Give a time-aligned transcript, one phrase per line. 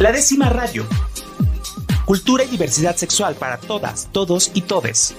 [0.00, 0.84] La décima radio.
[2.06, 5.14] Cultura y diversidad sexual para todas, todos y todes.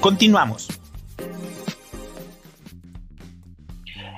[0.00, 0.68] Continuamos.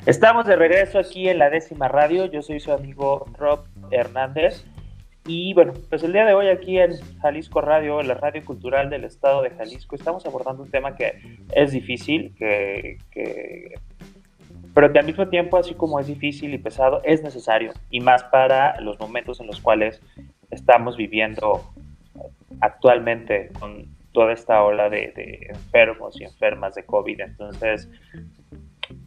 [0.07, 2.25] Estamos de regreso aquí en la décima radio.
[2.25, 4.65] Yo soy su amigo Rob Hernández.
[5.27, 9.05] Y bueno, pues el día de hoy aquí en Jalisco Radio, la radio cultural del
[9.05, 11.21] estado de Jalisco, estamos abordando un tema que
[11.55, 12.97] es difícil, que,
[14.75, 17.73] pero que al mismo tiempo, así como es difícil y pesado, es necesario.
[17.91, 20.01] Y más para los momentos en los cuales
[20.51, 21.63] estamos viviendo
[22.61, 27.21] actualmente con toda esta ola de, de enfermos y enfermas de COVID.
[27.21, 27.89] Entonces,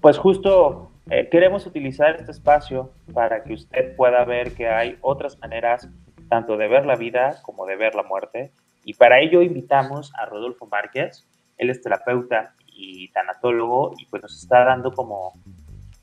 [0.02, 5.38] pues justo eh, queremos utilizar este espacio para que usted pueda ver que hay otras
[5.40, 5.88] maneras
[6.30, 8.52] tanto de ver la vida como de ver la muerte.
[8.84, 11.28] Y para ello invitamos a Rodolfo Márquez.
[11.58, 15.34] Él es terapeuta y tanatólogo y pues nos está dando como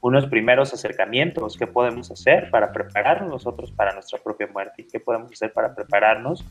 [0.03, 4.99] unos primeros acercamientos, qué podemos hacer para prepararnos nosotros para nuestra propia muerte y qué
[4.99, 6.45] podemos hacer para prepararnos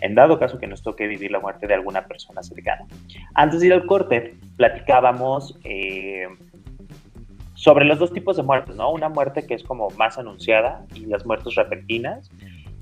[0.00, 2.86] en dado caso que nos toque vivir la muerte de alguna persona cercana.
[3.34, 6.28] Antes de ir al corte, platicábamos eh,
[7.54, 8.92] sobre los dos tipos de muertes, ¿no?
[8.92, 12.30] Una muerte que es como más anunciada y las muertes repentinas,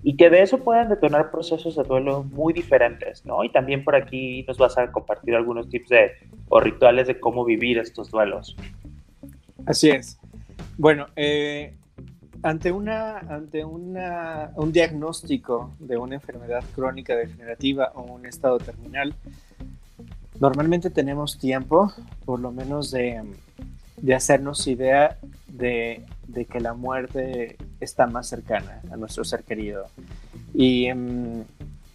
[0.02, 3.42] y que de eso pueden detonar procesos de duelo muy diferentes, ¿no?
[3.42, 6.12] Y también por aquí nos vas a compartir algunos tips de,
[6.48, 8.54] o rituales de cómo vivir estos duelos.
[9.66, 10.19] Así es.
[10.78, 11.76] Bueno, eh,
[12.42, 19.14] ante, una, ante una, un diagnóstico de una enfermedad crónica degenerativa o un estado terminal,
[20.38, 21.92] normalmente tenemos tiempo,
[22.24, 23.22] por lo menos de
[24.02, 26.04] de hacernos idea de,
[26.50, 29.86] que la muerte está más cercana a nuestro ser querido.
[30.54, 31.44] Y, em,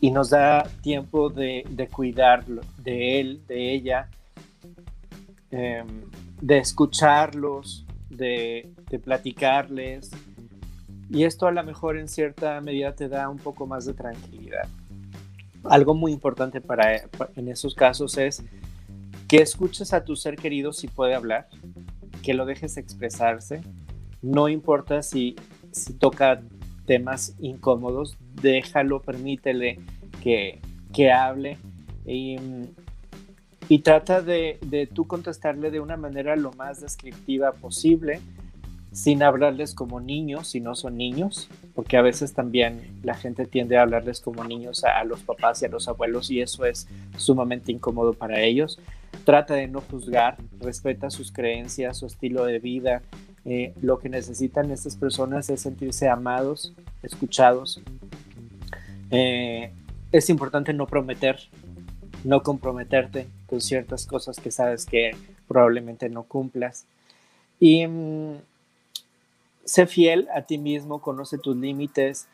[0.02, 4.08] nos da tiempo de, de, cuidarlo, de él, de ella,
[5.50, 5.88] em,
[6.42, 7.85] de escucharlos,
[8.18, 8.70] de,
[9.04, 10.12] platicarles.
[11.10, 14.68] Y esto a lo mejor en cierta medida te da un poco más de tranquilidad.
[15.64, 17.04] Algo muy importante para,
[17.36, 18.44] en esos casos es
[19.28, 21.48] que escuches a tu ser querido si puede hablar,
[22.24, 23.62] que lo dejes expresarse.
[24.22, 25.36] No importa si,
[25.72, 26.42] si toca
[26.86, 29.80] temas incómodos, déjalo, permítele
[30.22, 30.60] que,
[30.94, 31.58] que hable
[32.06, 32.38] y,
[33.68, 38.20] y trata de, de, tú contestarle de una manera lo más descriptiva posible,
[38.92, 43.78] sin hablarles como niños, si no son niños, porque a veces también la gente tiende
[43.78, 46.88] a hablarles como niños a, a los papás y a los abuelos y eso es
[47.18, 48.80] sumamente incómodo para ellos
[49.24, 53.02] trata de no juzgar, respeta sus creencias, su estilo de vida.
[53.46, 57.82] Eh, lo que necesitan estas personas es sentirse amados, escuchados.
[59.12, 59.72] Eh,
[60.12, 61.40] es importante no prometer,
[62.24, 65.16] no comprometerte con ciertas cosas que sabes que
[65.48, 66.86] probablemente no cumplas.
[67.60, 68.36] Y mm,
[69.66, 72.28] sé fiel a ti mismo, conoce tus límites,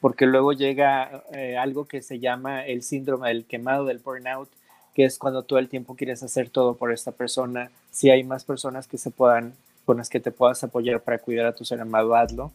[0.00, 4.48] porque luego llega eh, algo que se llama el síndrome del quemado, del burnout,
[4.94, 7.70] que es cuando todo el tiempo quieres hacer todo por esta persona.
[7.90, 9.54] Si hay más personas que se puedan,
[9.84, 12.52] con las que te puedas apoyar para cuidar a tu ser amado, hazlo.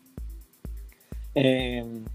[1.34, 2.06] Em,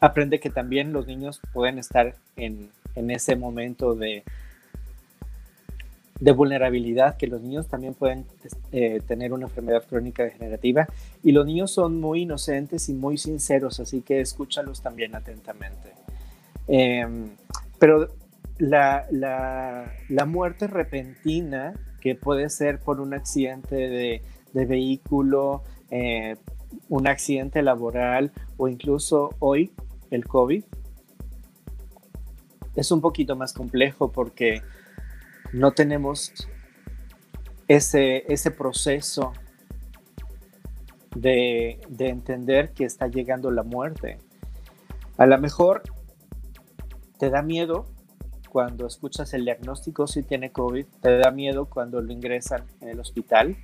[0.00, 4.24] aprende que también los niños pueden estar en, ese momento de,
[6.20, 8.24] de vulnerabilidad, que los niños también pueden
[8.72, 10.88] eh, tener una enfermedad crónica degenerativa
[11.22, 15.92] y los niños son muy inocentes y muy sinceros, así que escúchalos también atentamente.
[16.68, 17.30] Em,
[17.78, 18.08] pero
[18.58, 24.22] la, la, muerte repentina, que puede ser por un accidente de,
[24.54, 26.36] vehículo, eh,
[26.88, 29.72] un accidente laboral o incluso hoy
[30.10, 30.64] el COVID,
[32.74, 34.62] es un poquito más complejo porque
[35.52, 36.32] no tenemos
[37.68, 39.32] ese, ese proceso
[41.14, 44.18] de, de entender que está llegando la muerte.
[45.16, 45.82] A lo mejor
[47.18, 47.86] te da miedo
[48.50, 53.00] cuando escuchas el diagnóstico si tiene COVID, te da miedo cuando lo ingresan en el
[53.00, 53.56] hospital.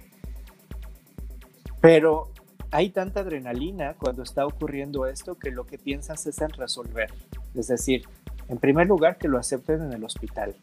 [1.81, 2.31] Pero
[2.71, 7.13] hay tanta adrenalina cuando está ocurriendo esto que lo que piensas es en resolver.
[7.55, 8.05] Es decir,
[8.49, 10.57] en primer lugar, que lo acepten en el hospital,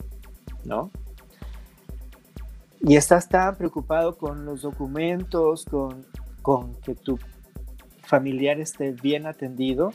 [0.65, 0.91] ¿no?
[2.81, 6.05] Y estás tan preocupado con los documentos, con,
[6.41, 7.19] con que tu
[8.03, 9.91] familiar esté bien atendido,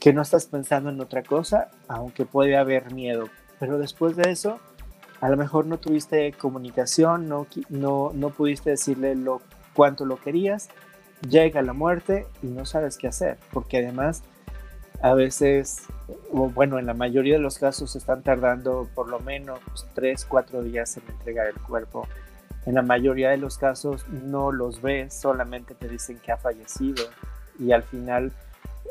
[0.00, 3.28] que no estás pensando en otra cosa, aunque puede haber miedo.
[3.58, 4.58] Pero después de eso,
[5.20, 9.42] a lo mejor no tuviste comunicación, no, no, no pudiste decirle lo,
[9.74, 10.68] cuánto lo querías,
[11.28, 14.22] llega la muerte y no sabes qué hacer, porque además
[15.00, 15.82] a veces,
[16.32, 19.60] bueno, en la mayoría de los casos están tardando por lo menos
[19.94, 22.08] 3, 4 días en entregar el cuerpo.
[22.66, 27.04] En la mayoría de los casos no los ves, solamente te dicen que ha fallecido
[27.58, 28.32] y al final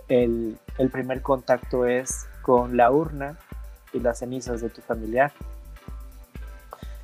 [0.07, 3.37] el, el primer contacto es con la urna
[3.91, 5.33] y las cenizas de tu familiar.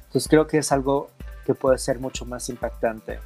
[0.06, 1.10] Entonces creo que es algo
[1.46, 3.20] que puede ser mucho más impactante.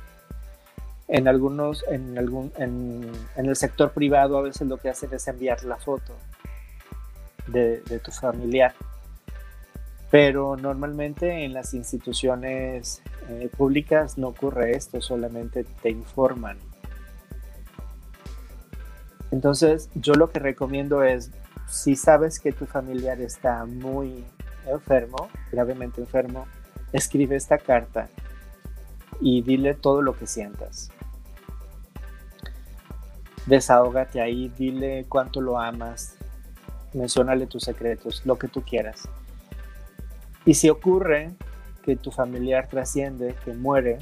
[1.07, 5.63] En algunos, en, algún, en, el sector privado a veces lo que hacen es enviar
[5.63, 6.13] la foto
[7.47, 8.73] de, tu familiar.
[10.11, 16.57] Pero normalmente en las instituciones eh, públicas no ocurre esto, solamente te informan.
[19.31, 21.31] Entonces yo lo que recomiendo es,
[21.67, 24.23] si sabes que tu familiar está muy
[24.65, 26.47] enfermo, gravemente enfermo,
[26.93, 28.09] escribe esta carta
[29.19, 30.91] y dile todo lo que sientas.
[33.47, 36.17] Desahógate ahí, dile cuánto lo amas,
[36.93, 39.07] mencionale tus secretos, lo que tú quieras.
[40.45, 41.31] Y si ocurre
[41.83, 43.97] que tu familiar trasciende, que muere,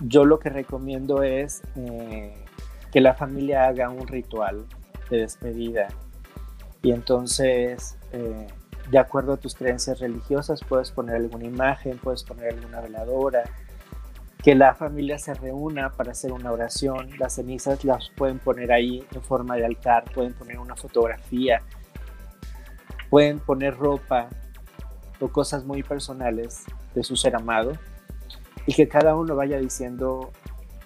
[0.00, 2.34] yo lo que recomiendo es eh,
[2.92, 4.66] que la familia haga un ritual
[5.10, 5.88] de despedida.
[6.82, 8.46] Y entonces eh,
[8.90, 13.44] de acuerdo a tus creencias religiosas, puedes poner alguna imagen, puedes poner alguna veladora,
[14.46, 19.04] que la familia se reúna para hacer una oración, las cenizas las pueden poner ahí
[19.12, 21.62] en forma de altar, pueden poner una fotografía,
[23.10, 24.28] pueden poner ropa
[25.18, 26.64] o cosas muy personales
[26.94, 27.72] de su ser amado
[28.66, 30.30] y que cada uno vaya diciendo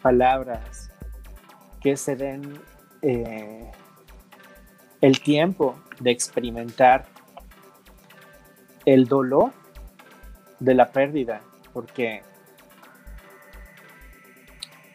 [0.00, 0.90] palabras
[1.82, 2.58] que se den
[3.02, 3.70] eh,
[5.02, 7.04] el tiempo de experimentar
[8.86, 9.52] el dolor
[10.60, 11.42] de la pérdida,
[11.74, 12.22] porque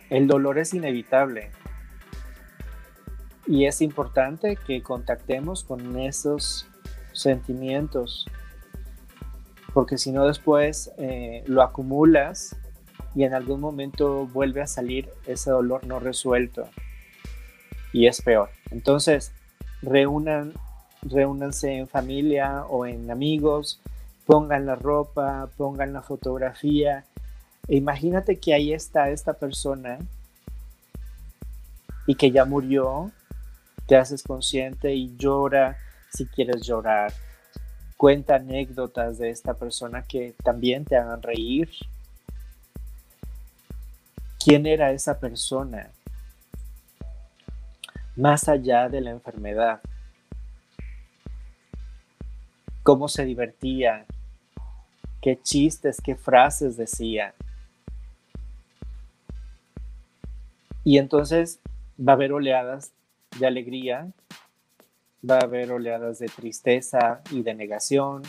[0.10, 1.52] el dolor es inevitable
[3.48, 6.68] y es importante que contactemos con esos
[7.14, 8.26] sentimientos,
[9.74, 12.56] porque si no después eh, lo acumulas
[13.14, 16.70] y en algún momento vuelve a salir ese dolor no resuelto
[17.94, 18.50] y es peor.
[18.72, 19.32] Entonces,
[19.82, 20.54] reúnan
[21.06, 23.82] reúnanse en familia o en amigos,
[24.26, 27.06] pongan la ropa, pongan la fotografía.
[27.68, 30.00] Imagínate que ahí está esta persona
[32.08, 33.12] y que ya murió,
[33.88, 35.78] te haces consciente y llora
[36.12, 37.12] si quieres llorar.
[37.98, 41.70] Cuenta anécdotas de esta persona que también te hagan reír.
[44.44, 45.90] ¿Quién era esa persona?
[48.16, 49.82] Más allá de la enfermedad
[52.86, 54.06] cómo se divertía,
[55.20, 57.34] qué chistes, qué frases decía.
[60.86, 61.60] Y entonces
[62.00, 62.92] va a haber oleadas
[63.40, 64.08] de alegría,
[65.28, 68.22] va a haber oleadas de tristeza y de negación,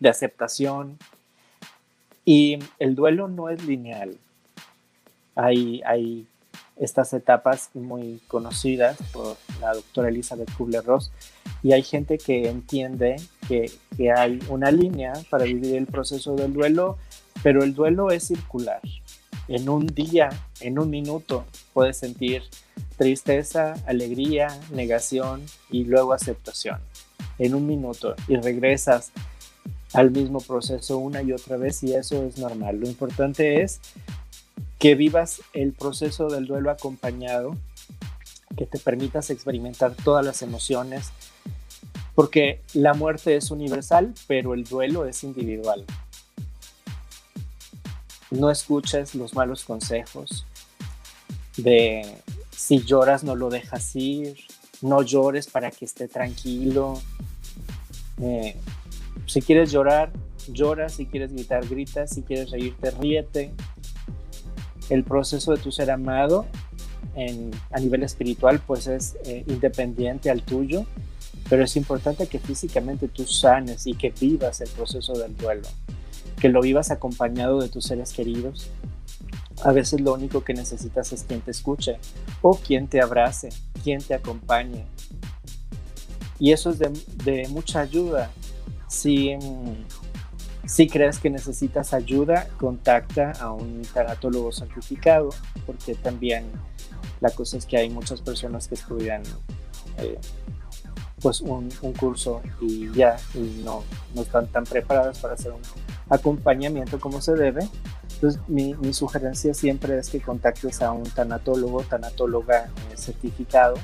[0.00, 0.98] de aceptación.
[2.24, 4.16] Y el duelo no es lineal.
[5.34, 6.26] Hay,
[6.76, 11.10] estas etapas muy conocidas por la doctora Elizabeth Kubler-Ross
[11.62, 13.16] y hay gente que entiende
[13.48, 13.70] que,
[14.16, 16.96] hay una línea para vivir el proceso del duelo,
[17.42, 18.80] pero el duelo es circular.
[19.48, 20.28] En un día,
[20.60, 22.42] en un minuto, puedes sentir
[22.98, 26.78] tristeza, alegría, negación y luego aceptación.
[27.38, 29.10] En un minuto y regresas
[29.94, 32.78] al mismo proceso una y otra vez y eso es normal.
[32.80, 33.80] Lo importante es
[34.78, 37.56] que vivas el proceso del duelo acompañado,
[38.56, 41.10] que te permitas experimentar todas las emociones,
[42.14, 45.84] porque la muerte es universal, pero el duelo es individual.
[48.30, 50.46] No escuches los malos consejos
[51.56, 54.36] de si lloras no lo dejas ir,
[54.82, 57.00] no llores para que esté tranquilo.
[58.20, 58.56] Eh,
[59.26, 60.12] si quieres llorar,
[60.48, 63.52] llora, si quieres gritar, grita, si quieres reírte, ríete,
[64.90, 66.46] el proceso de tu ser amado
[67.70, 70.84] a nivel espiritual pues es eh, independiente al tuyo,
[71.48, 75.68] pero es importante que físicamente tú sanes y que vivas el proceso del duelo,
[76.40, 78.70] que lo vivas acompañado de tus seres queridos.
[79.64, 81.98] A veces lo único que necesitas es quien te escuche
[82.42, 83.48] o quien te abrace,
[83.82, 84.86] quien te acompañe.
[86.38, 88.30] Y eso es de, mucha ayuda.
[88.86, 89.36] Si,
[90.64, 95.30] si crees que necesitas ayuda, contacta a un tanatólogo certificado,
[95.66, 96.44] porque también
[97.20, 99.22] la cosa es que hay muchas personas que estudian
[99.98, 100.18] eh,
[101.20, 103.16] pues un, curso y ya
[103.64, 103.82] no,
[104.14, 105.60] no están tan preparadas para hacer un
[106.08, 107.68] acompañamiento como se debe.
[108.14, 113.76] Entonces mi, mi sugerencia siempre es que contactes a un tanatólogo, tanatóloga certificado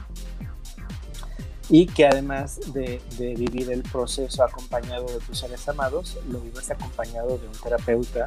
[1.69, 7.39] y que además de, vivir el proceso acompañado de tus seres amados, lo vives acompañado
[7.39, 8.27] de un terapeuta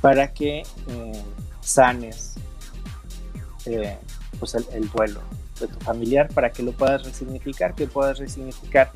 [0.00, 1.22] para que eh,
[1.60, 2.34] sanes
[3.66, 3.98] eh,
[4.38, 5.20] pues el, duelo
[5.60, 8.90] de tu familiar para que lo puedas resignificar, que puedas resignificar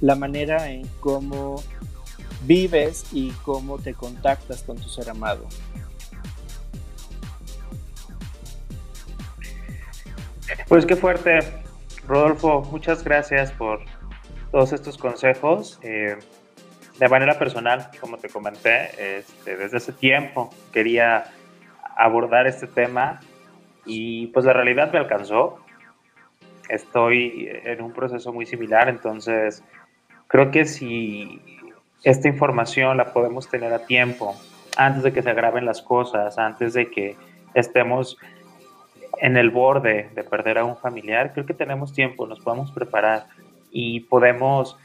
[0.00, 1.62] la manera en cómo
[2.44, 5.46] vives y cómo te contactas con tu ser amado.
[10.68, 11.40] Pues qué fuerte,
[12.06, 13.80] Rodolfo, muchas gracias por
[14.50, 15.78] todos estos consejos.
[15.82, 16.16] Eh,
[16.98, 21.26] de manera personal, como te comenté, este, desde hace tiempo quería
[21.96, 23.20] abordar este tema
[23.84, 25.58] y pues la realidad me alcanzó.
[26.68, 29.62] Estoy en un proceso muy similar, entonces
[30.26, 31.40] creo que si
[32.04, 34.36] esta información la podemos tener a tiempo,
[34.76, 37.16] antes de que se agraven las cosas, antes de que
[37.54, 38.16] estemos
[39.20, 43.26] en el borde de perder a un familiar, creo que tenemos tiempo, nos podemos preparar
[43.70, 44.78] y podemos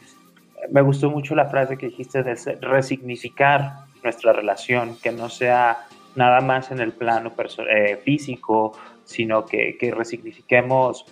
[0.72, 5.86] me gustó mucho la frase que dijiste de resignificar nuestra relación, que no sea
[6.16, 7.34] nada más en el plano
[7.70, 11.06] eh, físico, sino que, que, resignifiquemos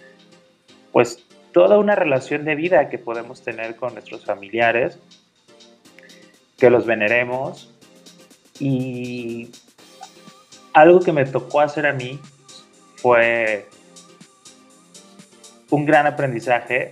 [0.91, 4.98] pues toda una relación de vida que podemos tener con nuestros familiares,
[6.57, 7.74] que los veneremos.
[8.60, 9.51] Y
[10.74, 12.19] algo que me tocó hacer a mí
[12.98, 13.67] fue
[15.69, 16.89] un gran aprendizaje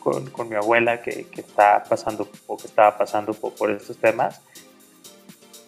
[0.00, 4.42] con, mi abuela que, está pasando o que estaba pasando por, estos temas.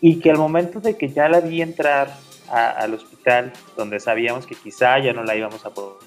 [0.00, 2.15] Y que al momento de que ya la vi entrar
[2.50, 6.06] al hospital donde sabíamos que quizá ya no la íbamos a poder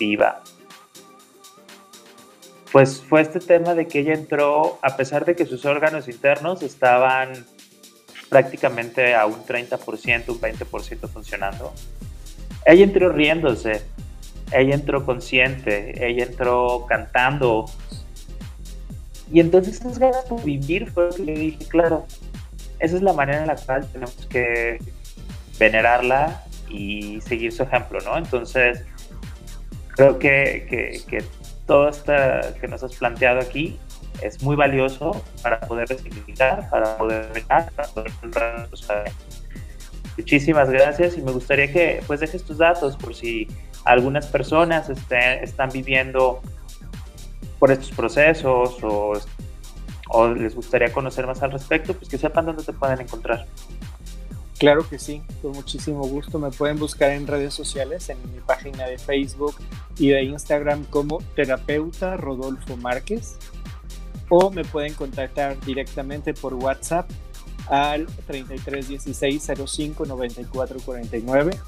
[0.00, 0.42] viva
[2.72, 6.62] pues fue este tema de que ella entró a pesar de que sus órganos internos
[6.62, 7.44] estaban
[8.28, 11.72] prácticamente a un 30%, un 20% funcionando.
[12.64, 13.82] Ella entró riéndose,
[14.52, 17.66] ella entró consciente, ella entró cantando.
[19.32, 22.06] Y entonces esas ganas de vivir fue lo que le dije, claro,
[22.78, 24.78] esa es la manera en la cual tenemos que
[25.58, 28.16] venerarla y seguir su ejemplo, ¿no?
[28.16, 28.84] Entonces,
[29.94, 31.24] creo que, que,
[31.66, 32.12] todo esto
[32.60, 33.78] que nos has planteado aquí
[34.22, 38.12] es muy valioso para poder resignificar, para poder venerar, para poder
[40.16, 43.46] Muchísimas gracias y me gustaría que pues dejes tus datos por si
[43.84, 46.42] algunas personas este, están viviendo
[47.58, 49.12] por estos procesos o,
[50.08, 53.46] o, les gustaría conocer más al respecto, pues que sepan dónde te pueden encontrar.
[54.60, 56.38] Claro que sí, con muchísimo gusto.
[56.38, 59.54] Me pueden buscar en redes sociales, en mi página de Facebook
[59.98, 63.38] y de Instagram como terapeuta Rodolfo Márquez
[64.28, 67.10] o me pueden contactar directamente por WhatsApp
[67.68, 71.58] al 3316 05 94 49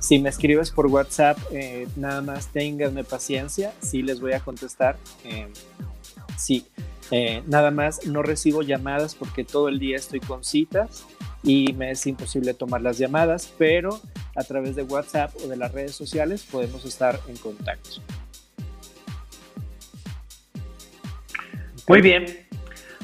[0.00, 4.96] si me escribes por WhatsApp, eh, nada más ténganme paciencia, sí les voy a contestar.
[5.24, 5.48] Eh,
[6.36, 6.66] sí,
[7.10, 11.04] eh, nada más no recibo llamadas porque todo el día estoy con citas
[11.42, 14.00] y me es imposible tomar las llamadas, pero
[14.34, 18.02] a través de WhatsApp o de las redes sociales podemos estar en contacto.
[21.88, 22.26] Muy bien.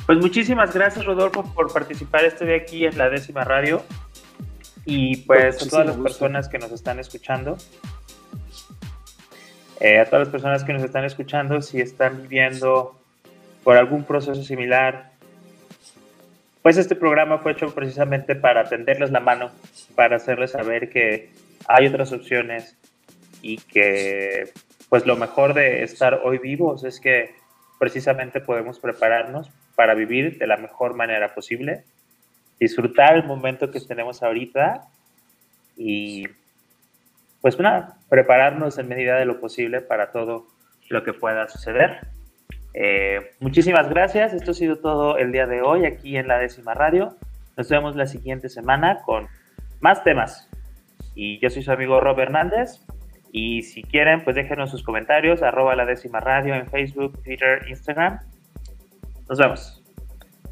[0.06, 3.82] Pues muchísimas gracias, Rodolfo, por participar este día aquí en la décima radio.
[4.84, 7.56] Y pues a todas las personas que nos están escuchando,
[9.80, 13.00] eh, a todas las personas que nos están escuchando, si están viviendo
[13.62, 15.13] por algún proceso similar,
[16.64, 19.50] pues este programa fue hecho precisamente para tenderles la mano,
[19.94, 21.28] para hacerles saber que
[21.68, 22.78] hay otras opciones
[23.42, 24.50] y que
[24.88, 27.35] pues lo mejor de estar hoy vivos es que
[27.78, 31.85] precisamente podemos prepararnos para vivir de la mejor manera posible
[32.59, 34.88] disfrutar el momento que tenemos ahorita
[35.76, 36.25] y
[37.42, 40.47] pues nada, prepararnos en medida de lo posible para todo
[40.88, 42.13] lo que pueda suceder.
[42.75, 46.75] Eh, muchísimas gracias, esto ha sido todo el día de hoy aquí en la décima
[46.75, 47.16] radio.
[47.57, 49.28] Nos vemos la siguiente semana con
[49.81, 50.50] más temas.
[51.14, 52.85] Y yo soy su amigo Rob Hernández.
[53.31, 58.21] Y si quieren, pues déjenos sus comentarios, arroba la décima radio en Facebook, Twitter, Instagram.
[59.28, 59.83] Nos vemos.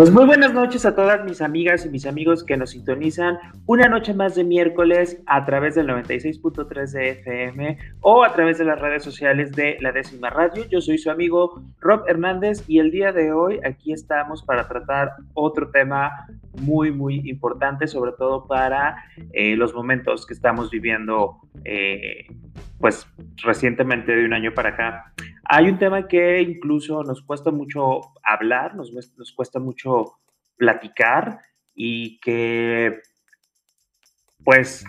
[0.00, 3.86] Pues muy buenas noches a todas mis amigas y mis amigos que nos sintonizan una
[3.86, 8.80] noche más de miércoles a través del 96.3 de FM o a través de las
[8.80, 10.64] redes sociales de La Décima Radio.
[10.70, 15.16] Yo soy su amigo Rob Hernández y el día de hoy aquí estamos para tratar
[15.34, 16.10] otro tema
[16.62, 19.04] muy, muy importante, sobre todo para
[19.34, 22.24] eh, los momentos que estamos viviendo, eh,
[22.78, 23.06] pues
[23.44, 25.12] recientemente de un año para acá.
[25.52, 30.20] Hay un tema que incluso nos cuesta mucho hablar, nos, nos cuesta mucho
[30.56, 31.40] platicar
[31.74, 33.00] y que,
[34.44, 34.84] pues,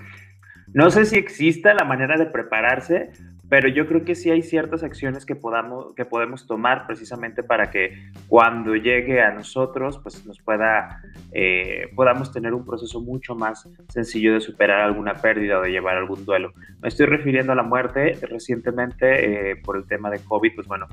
[0.68, 3.10] no sé si exista la manera de prepararse,
[3.51, 7.70] pero yo creo que sí hay ciertas acciones que, podamos, que podemos tomar precisamente para
[7.70, 11.01] que cuando llegue a nosotros, pues nos pueda,
[11.34, 15.98] eh, podamos tener un proceso mucho más sencillo de superar alguna pérdida o de llevar
[15.98, 16.53] algún duelo.
[16.81, 20.88] Me estoy refiriendo a la muerte recientemente eh, por el tema de COVID, pues bueno,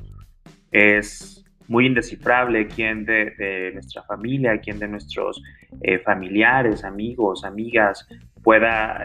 [0.73, 5.41] es muy indescifrable quién de, nuestra familia, quién de nuestros
[5.81, 8.09] eh, familiares, amigos, amigas
[8.43, 9.05] pueda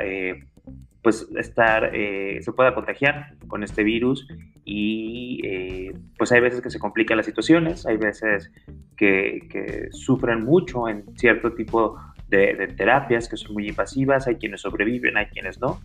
[1.03, 4.25] pues estar, eh, se pueda contagiar con este virus
[4.63, 8.49] y eh, pues hay veces que se complican las situaciones, hay veces
[8.95, 15.17] que, sufren mucho en cierto tipo de, terapias que son muy invasivas, hay quienes sobreviven,
[15.17, 15.81] hay quienes no,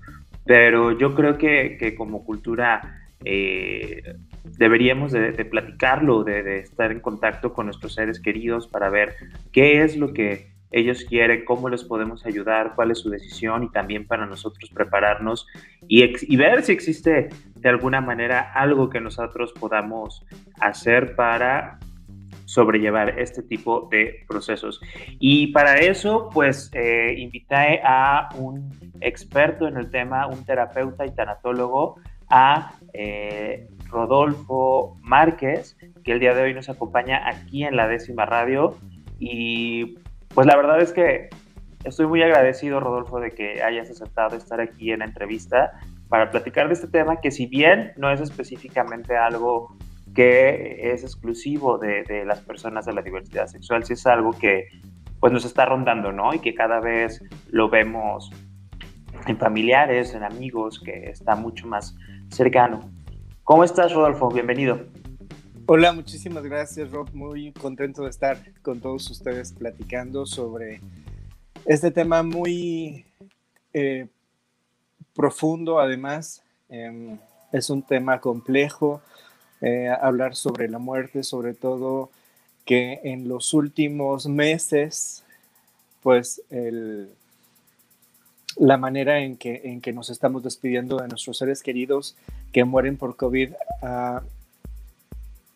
[0.47, 2.81] pero yo creo que, como cultura
[3.25, 4.15] eh,
[4.57, 9.17] deberíamos de, platicarlo, de estar en contacto con nuestros seres queridos para ver
[9.51, 13.71] qué es lo que ellos quieren, cómo les podemos ayudar, cuál es su decisión y
[13.71, 15.47] también para nosotros prepararnos
[15.87, 20.25] y, ver si existe de alguna manera algo que nosotros podamos
[20.61, 21.79] hacer para
[22.45, 24.81] sobrellevar este tipo de procesos.
[25.19, 28.71] Y para eso, pues, eh, invité a un
[29.01, 31.97] experto en el tema, un terapeuta y tanatólogo,
[32.31, 38.25] a eh, Rodolfo Márquez, que el día de hoy nos acompaña aquí en la décima
[38.25, 38.77] radio.
[39.19, 39.97] Y
[40.35, 41.29] pues la verdad es que
[41.85, 45.73] estoy muy agradecido, Rodolfo, de que hayas aceptado estar aquí en la entrevista
[46.09, 49.77] para platicar de este tema que si bien no es específicamente algo
[50.15, 54.69] que es exclusivo de, las personas de la diversidad sexual, sí es algo que
[55.21, 56.33] pues nos está rondando, ¿no?
[56.33, 58.31] Y que cada vez lo vemos
[59.27, 61.97] en familiares, en amigos, que está mucho más
[62.31, 62.81] cercano.
[63.43, 64.29] ¿Cómo estás, Rodolfo?
[64.29, 64.81] Bienvenido.
[65.71, 70.81] Hola, muchísimas gracias Rob, muy contento de estar con todos ustedes platicando sobre
[71.67, 73.05] este tema muy
[73.75, 74.07] eh,
[75.15, 76.43] profundo además.
[76.71, 77.19] Em,
[77.53, 79.03] es un tema complejo,
[79.61, 82.09] eh, hablar sobre la muerte, sobre todo
[82.65, 85.23] que en los últimos meses,
[86.03, 86.41] pues
[88.57, 92.17] la manera en que, en que nos estamos despidiendo de nuestros seres queridos
[92.53, 93.53] que mueren por COVID
[93.83, 94.23] ha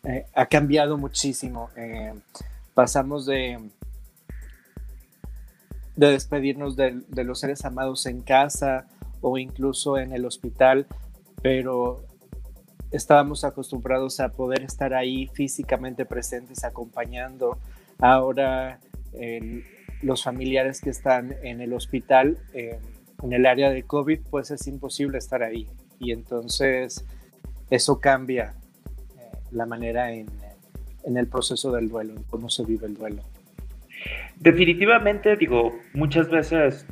[0.03, 1.69] eh, ha cambiado muchísimo.
[1.77, 2.13] Eh,
[2.73, 3.69] pasamos de,
[5.95, 8.85] de despedirnos de, los seres amados en casa
[9.21, 10.87] o incluso en el hospital,
[11.41, 12.03] pero
[12.91, 17.57] estábamos acostumbrados a poder estar ahí físicamente presentes, acompañando.
[17.99, 18.79] Ahora
[20.01, 25.17] los familiares que están en el hospital, en el área de COVID, pues es imposible
[25.17, 25.69] estar ahí.
[25.99, 27.05] Y entonces
[27.69, 28.55] eso cambia
[29.53, 30.27] la manera en,
[31.05, 33.21] el proceso del duelo, en cómo se vive el duelo.
[34.37, 36.85] Definitivamente, digo, muchas veces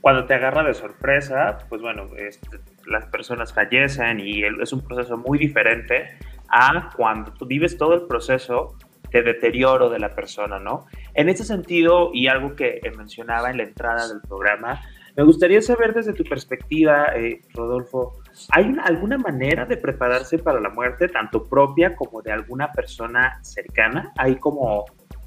[0.00, 5.16] cuando te agarra de sorpresa, pues bueno, este, las personas fallecen y es un proceso
[5.16, 6.16] muy diferente
[6.48, 8.76] a cuando tú vives todo el proceso
[9.10, 10.86] de deterioro de la persona, ¿no?
[11.14, 14.80] En ese sentido, y algo que mencionaba en la entrada del programa,
[15.16, 20.68] me gustaría saber desde tu perspectiva, eh, Rodolfo, ¿hay alguna manera de prepararse para la
[20.68, 24.12] muerte, tanto propia como de alguna persona cercana?
[24.18, 24.84] Hay como,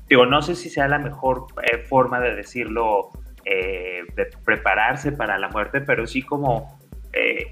[0.08, 3.10] digo, no sé si sea la mejor eh, forma de decirlo,
[3.46, 6.78] eh, de prepararse para la muerte, pero sí como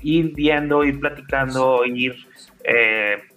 [0.03, 2.15] ir viendo, ir platicando, ir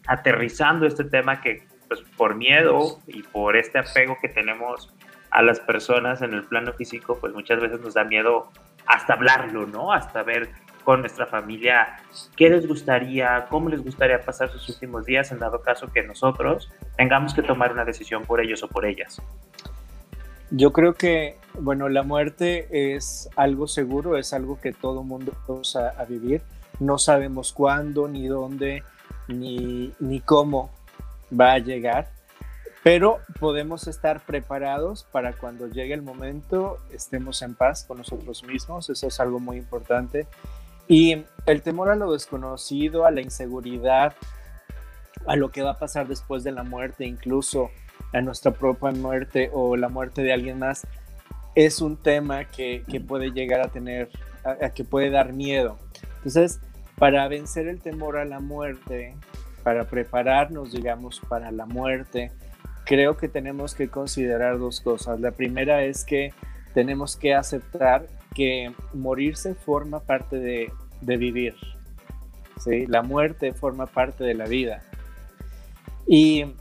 [0.06, 4.94] aterrizando este tema que pues, por miedo y por este apego que tenemos
[5.30, 8.50] a las personas en el plano físico, pues muchas veces nos da miedo
[8.90, 9.92] hasta hablarlo, ¿no?
[9.92, 10.50] Hasta ver
[10.84, 12.00] con nuestra familia
[12.36, 16.70] qué les gustaría, cómo les gustaría pasar sus últimos días en dado caso que nosotros
[16.96, 19.22] tengamos que tomar una decisión por ellos o por ellas.
[20.50, 25.88] Yo creo que, bueno, la muerte es algo seguro, es algo que todo mundo va
[25.96, 26.42] a vivir.
[26.80, 28.82] No sabemos cuándo, ni dónde,
[29.28, 30.70] ni, ni cómo
[31.38, 32.08] va a llegar
[32.82, 38.88] pero podemos estar preparados para cuando llegue el momento estemos en paz con nosotros mismos,
[38.88, 40.26] eso es algo muy importante.
[40.88, 44.14] Y el temor a lo desconocido, a la inseguridad,
[45.26, 47.70] a lo que va a pasar después de la muerte, incluso
[48.12, 50.86] a nuestra propia muerte o la muerte de alguien más,
[51.54, 54.08] es un tema que, puede llegar a tener,
[54.44, 55.78] a, que puede dar miedo.
[56.16, 56.60] Entonces,
[56.98, 59.14] para vencer el temor a la muerte,
[59.62, 62.32] para prepararnos, digamos, para la muerte,
[62.84, 65.20] creo que tenemos que considerar dos cosas.
[65.20, 66.32] La primera es que
[66.74, 71.54] tenemos que aceptar que morirse forma parte de, vivir.
[72.58, 72.86] ¿sí?
[72.86, 74.82] La muerte forma parte de la vida.
[76.06, 76.54] Y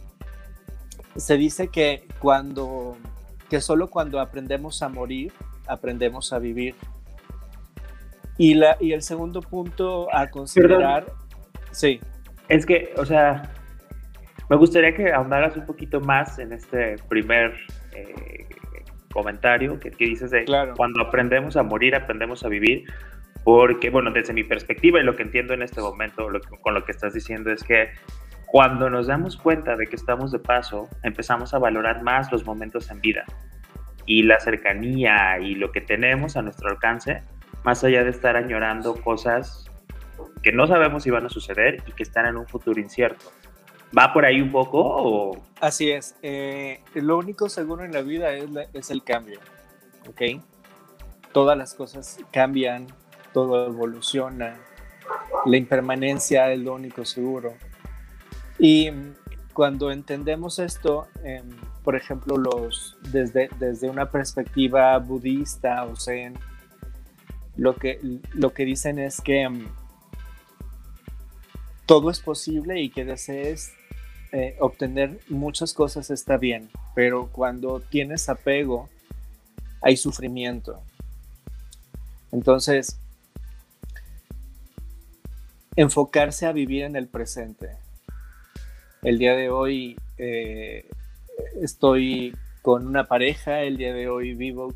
[1.15, 2.97] se dice que cuando
[3.49, 5.33] que solo cuando aprendemos a morir,
[5.67, 6.75] aprendemos a vivir.
[8.37, 11.11] Y, la, y el segundo punto a considerar,
[11.71, 11.99] sí.
[12.47, 13.51] Es que, o sea,
[14.49, 17.55] me gustaría que ahondaras un poquito más en este primer
[17.93, 18.47] eh,
[19.11, 22.85] comentario que, dices de cuando aprendemos a morir, aprendemos a vivir,
[23.43, 26.27] porque, bueno, desde mi perspectiva y lo que entiendo en este momento
[26.61, 27.89] con lo que estás diciendo es que
[28.47, 32.89] cuando nos damos cuenta de que estamos de paso, empezamos a valorar más los momentos
[32.89, 33.25] en vida
[34.07, 37.21] y la cercanía y lo que tenemos a nuestro alcance,
[37.63, 39.69] más allá de estar añorando cosas
[40.41, 43.25] que no sabemos si van a suceder y que están en un futuro incierto.
[43.97, 45.37] ¿Va por ahí un poco?
[45.59, 46.15] Así es.
[46.21, 49.39] Eh, lo único seguro en la vida es, es el cambio.
[50.07, 50.41] ¿Ok?
[51.31, 52.87] Todas las cosas cambian,
[53.33, 54.57] todo evoluciona.
[55.45, 57.55] La impermanencia es lo único seguro.
[58.59, 58.91] Y
[59.53, 61.49] cuando entendemos esto, em,
[61.83, 66.37] por ejemplo, los, desde, desde una perspectiva budista o zen,
[67.57, 67.99] lo que,
[68.33, 69.67] lo que dicen es que em,
[71.85, 73.73] todo es posible y que desees
[74.31, 78.89] eh, obtener muchas cosas está bien, pero cuando tienes apego,
[79.81, 80.81] hay sufrimiento.
[82.31, 82.99] Entonces,
[85.75, 87.77] enfocarse a vivir en el presente
[89.01, 90.85] el día de hoy eh,
[91.61, 94.73] estoy con una pareja, el día de hoy vivo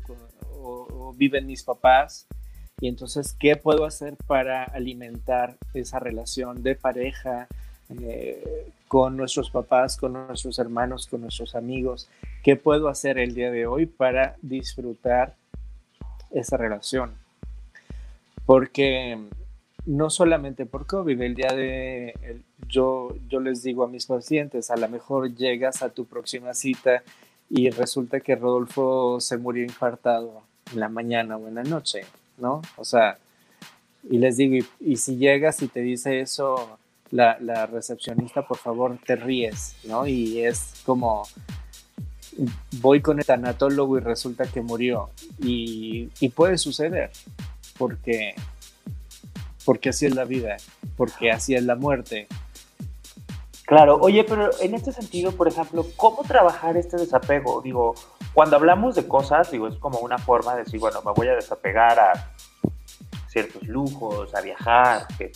[1.16, 2.26] viven mis papás.
[2.80, 7.46] Y entonces, ¿qué puedo hacer para alimentar esa relación de pareja
[8.02, 12.08] eh, con nuestros papás, con nuestros hermanos, con nuestros amigos?
[12.42, 15.34] ¿Qué puedo hacer el día de hoy para disfrutar
[16.30, 17.12] esa relación?
[18.46, 19.18] Porque
[19.86, 22.14] no solamente por COVID, el día de,
[22.68, 27.02] yo, yo les digo a mis pacientes, a lo mejor llegas a tu próxima cita
[27.50, 32.00] y resulta que Rodolfo se murió infartado en la mañana o en la noche,
[32.38, 32.62] ¿no?
[32.76, 33.18] O sea,
[34.08, 36.78] y les digo, y, si llegas y te dice eso
[37.10, 40.06] la, recepcionista, por favor, te ríes, ¿no?
[40.06, 41.22] Y es como,
[42.80, 45.10] voy con el tanatólogo y resulta que murió.
[45.40, 47.10] Y, y puede suceder,
[47.78, 48.34] porque
[49.64, 50.56] porque así es la vida,
[50.96, 52.28] porque así es la muerte.
[53.66, 57.62] Claro, oye, pero en este sentido, por ejemplo, ¿cómo trabajar este desapego?
[57.62, 57.94] Digo,
[58.34, 61.34] cuando hablamos de cosas, digo, es como una forma de decir, bueno, me voy a
[61.34, 62.30] desapegar a
[63.28, 65.32] ciertos lujos, a viajar, que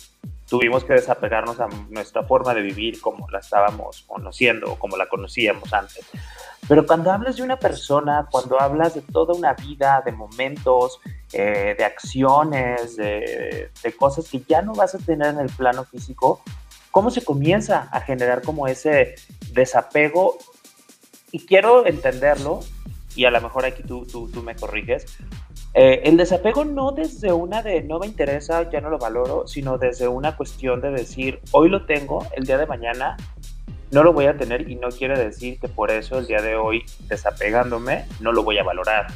[0.49, 5.07] tuvimos que desapegarnos a nuestra forma de vivir como la estábamos conociendo o como la
[5.07, 6.05] conocíamos antes.
[6.67, 10.99] Pero cuando hablas de una persona, cuando hablas de toda una vida, de momentos,
[11.31, 16.41] eh, de acciones, de, cosas que ya no vas a tener en el plano físico,
[16.91, 19.15] ¿cómo se comienza a generar como ese
[19.51, 20.37] desapego?
[21.31, 22.61] Y quiero entenderlo,
[23.15, 25.05] y a lo mejor aquí tú, tú, tú me corriges,
[25.73, 29.77] eh, el desapego no desde una de no me interesa, ya no lo valoro, sino
[29.77, 33.17] desde una cuestión de decir, hoy lo tengo, el día de mañana
[33.91, 36.55] no lo voy a tener y no quiere decir que por eso el día de
[36.55, 39.07] hoy, desapegándome, no lo voy a valorar.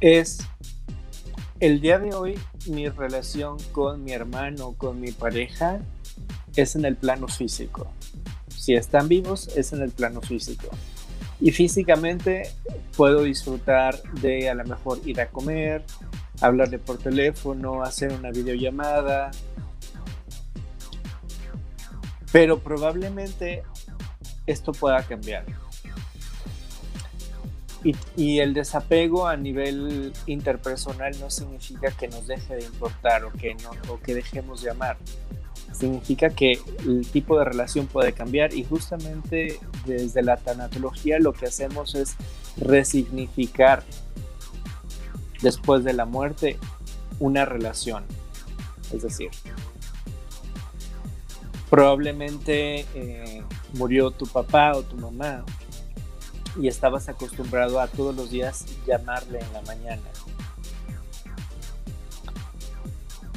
[0.00, 0.38] Es
[1.60, 5.80] el día de hoy mi relación con mi hermano, con mi pareja,
[6.54, 7.86] es en el plano físico.
[8.48, 10.68] Si están vivos, es en el plano físico.
[11.40, 12.50] Y físicamente
[12.96, 15.84] puedo disfrutar de a lo mejor ir a comer,
[16.40, 19.30] hablarle por teléfono, hacer una videollamada.
[22.32, 23.62] Pero probablemente
[24.46, 25.44] esto pueda cambiar.
[28.16, 33.54] Y, el desapego a nivel interpersonal no significa que nos deje de importar o que,
[33.54, 34.96] no, o que dejemos de amar
[35.72, 41.46] significa que el tipo de relación puede cambiar y justamente desde la tanatología lo que
[41.46, 42.16] hacemos es
[42.56, 43.84] resignificar
[45.42, 46.58] después de la muerte
[47.18, 48.04] una relación.
[48.92, 49.30] Es decir,
[51.68, 53.42] probablemente eh,
[53.74, 55.44] murió tu papá o tu mamá
[56.60, 60.02] y estabas acostumbrado a todos los días llamarle en la mañana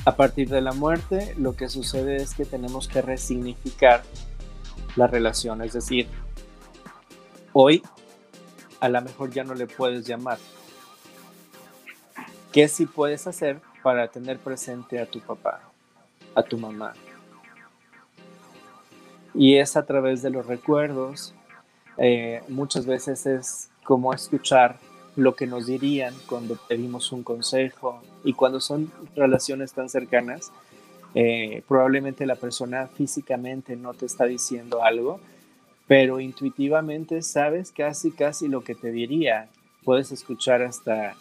[0.06, 4.04] a partir de la muerte, lo que sucede es que tenemos que resignificar
[4.96, 5.62] la relación.
[5.62, 6.08] Es decir,
[7.54, 7.84] hoy
[8.80, 10.40] a lo mejor ya no le puedes llamar.
[12.52, 15.62] ¿Qué sí puedes hacer para tener presente a tu papá,
[16.34, 16.94] a tu mamá?
[19.36, 21.36] Y es a través de los recuerdos.
[22.00, 24.78] Eh, muchas veces es como escuchar
[25.16, 30.52] lo que nos dirían cuando pedimos un consejo y cuando son relaciones tan cercanas,
[31.14, 35.20] eh, probablemente la persona físicamente no te está diciendo algo,
[35.88, 39.50] pero intuitivamente sabes casi, casi lo que te diría.
[39.84, 41.16] Puedes escuchar hasta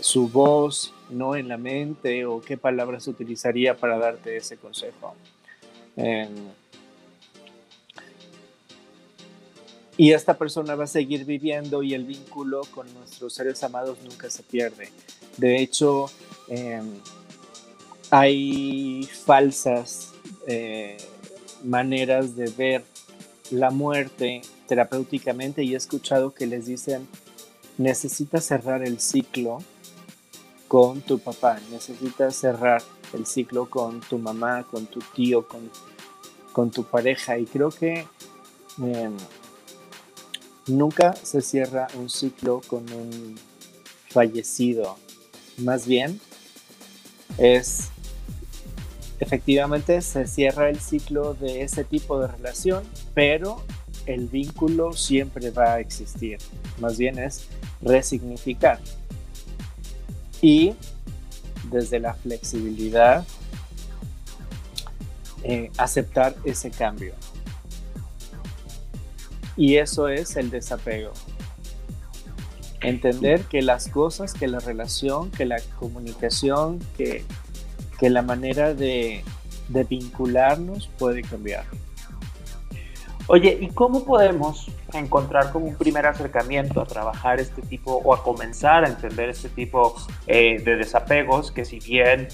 [0.00, 5.14] su voz, no en la mente, o qué palabras utilizaría para darte ese consejo.
[5.96, 6.28] Em,
[10.00, 14.30] y esta persona va a seguir viviendo y el vínculo con nuestros seres amados nunca
[14.30, 14.88] se pierde.
[15.36, 16.10] De hecho,
[16.48, 16.94] em,
[18.08, 20.12] hay falsas
[20.46, 20.96] eh,
[21.62, 22.82] maneras de ver
[23.50, 27.06] la muerte terapéuticamente y he escuchado que les dicen,
[27.76, 29.58] necesitas cerrar el ciclo
[30.66, 32.82] con tu papá, necesitas cerrar
[33.12, 35.70] el ciclo con tu mamá, con tu tío, con,
[36.54, 38.06] con tu pareja y creo que
[38.78, 39.14] em,
[40.70, 43.36] nunca se cierra un ciclo con un
[44.08, 44.96] fallecido,
[45.58, 46.20] más bien
[47.38, 47.90] es
[49.20, 52.82] efectivamente se cierra el ciclo de ese tipo de relación,
[53.14, 53.62] pero
[54.06, 56.38] el vínculo siempre va a existir.
[56.80, 57.46] Más bien es
[57.82, 58.80] resignificar.
[60.40, 60.74] Y
[61.70, 63.26] desde la flexibilidad,
[65.42, 67.14] eh, aceptar ese cambio.
[69.56, 71.12] Y eso es el desapego.
[72.80, 77.24] Entender que las cosas, que la relación, que la comunicación, que
[78.00, 79.22] que la manera de,
[79.68, 81.64] vincularnos puede cambiar.
[83.26, 88.24] Oye, ¿y cómo podemos encontrar como un primer acercamiento a trabajar este tipo o a
[88.24, 89.94] comenzar a entender este tipo
[90.26, 92.26] eh, de desapegos que si bien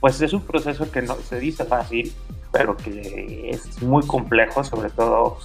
[0.00, 2.12] pues es un proceso que no se dice fácil,
[2.50, 5.38] pero que es muy complejo, sobre todo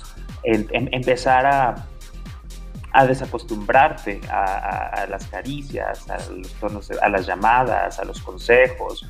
[0.44, 1.88] en, empezar a,
[2.92, 9.06] a desacostumbrarte a, las caricias, a, los tonos, a las llamadas, a los consejos,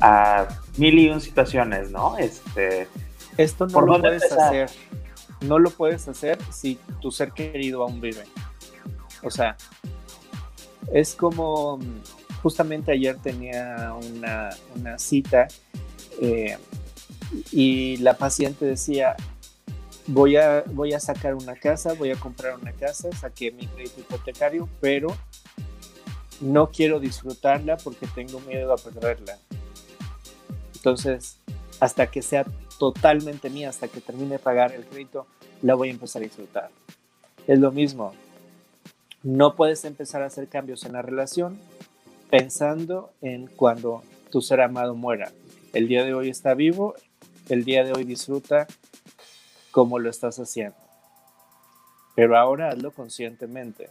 [0.00, 2.18] a mil y un situaciones, ¿no?
[2.18, 2.88] Este,
[3.36, 4.70] Esto no lo puedes hacer.
[5.40, 8.24] No lo puedes hacer si tu ser querido aún vive.
[9.22, 9.56] O sea,
[10.92, 11.80] es como
[12.42, 15.48] justamente ayer tenía una, una cita
[16.20, 16.58] eh,
[17.50, 19.16] y la paciente decía,
[20.06, 24.00] voy a, voy a sacar una casa, voy a comprar una casa, saqué mi crédito
[24.00, 25.16] hipotecario, pero
[26.40, 29.38] no quiero disfrutarla porque tengo miedo a perderla.
[30.74, 31.38] Entonces,
[31.80, 32.44] hasta que sea
[32.78, 35.26] totalmente mía, hasta que termine de pagar el crédito,
[35.62, 36.70] la voy a empezar a disfrutar.
[37.46, 38.12] Es lo mismo.
[39.22, 41.58] No puedes empezar a hacer cambios en la relación
[42.28, 45.30] pensando en cuando tu ser amado muera.
[45.72, 46.94] El día de hoy está vivo,
[47.48, 48.66] el día de hoy disfruta
[49.72, 50.76] como lo estás haciendo.
[52.14, 53.88] Pero ahora hazlo conscientemente.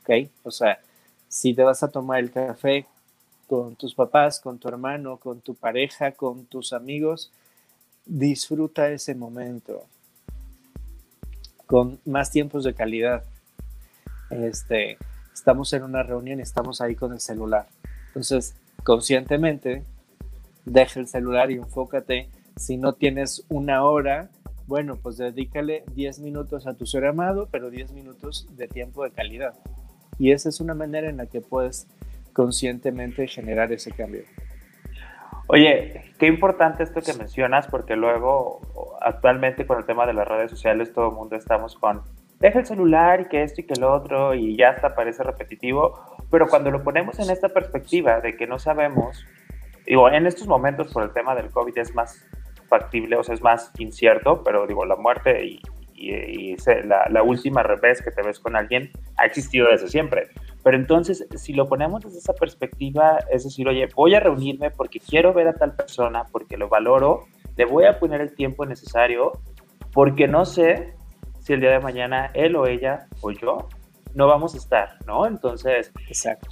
[0.00, 0.28] ¿Ok?
[0.42, 0.80] O sea,
[1.28, 2.86] si te vas a tomar el café
[3.46, 7.30] con tus papás, con tu hermano, con tu pareja, con tus amigos,
[8.04, 9.84] disfruta ese momento
[11.72, 13.24] con más tiempos de calidad.
[14.28, 14.98] Este,
[15.32, 17.66] estamos en una reunión y estamos ahí con el celular.
[18.08, 19.82] Entonces, conscientemente,
[20.66, 22.28] deja el celular y enfócate.
[22.56, 24.30] Si no tienes una hora,
[24.66, 29.10] bueno, pues dedícale 10 minutos a tu ser amado, pero 10 minutos de tiempo de
[29.10, 29.54] calidad.
[30.18, 31.86] Y esa es una manera en la que puedes
[32.32, 34.22] conscientemente generar ese cambio.
[35.48, 38.60] Oye, qué importante esto que mencionas, porque luego,
[39.00, 42.02] actualmente con el tema de las redes sociales, todo el mundo estamos con,
[42.38, 46.16] deja el celular y que esto y que el otro, y ya hasta parece repetitivo,
[46.30, 49.26] pero cuando lo ponemos en esta perspectiva de que no sabemos,
[49.84, 52.24] digo, en estos momentos por el tema del COVID es más
[52.72, 55.60] factible, o sea, es más incierto, pero digo, la muerte y,
[56.84, 60.30] la, la, última revés que te ves con alguien ha existido desde siempre.
[60.64, 64.98] Pero entonces, si lo ponemos desde esa perspectiva, es decir, oye, voy a reunirme porque
[64.98, 69.32] quiero ver a tal persona, porque lo valoro, le voy a poner el tiempo necesario,
[69.92, 70.94] porque no sé
[71.40, 73.68] si el día de mañana él o ella o yo
[74.14, 75.26] no vamos a estar, ¿no?
[75.26, 76.48] Entonces, exacto.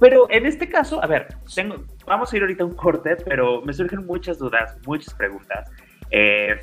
[0.00, 1.76] Pero en este caso, a ver, tengo,
[2.10, 5.70] vamos a ir ahorita a un corte, pero me surgen muchas dudas, muchas preguntas.
[6.10, 6.56] Eh,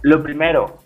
[0.00, 0.78] lo primero,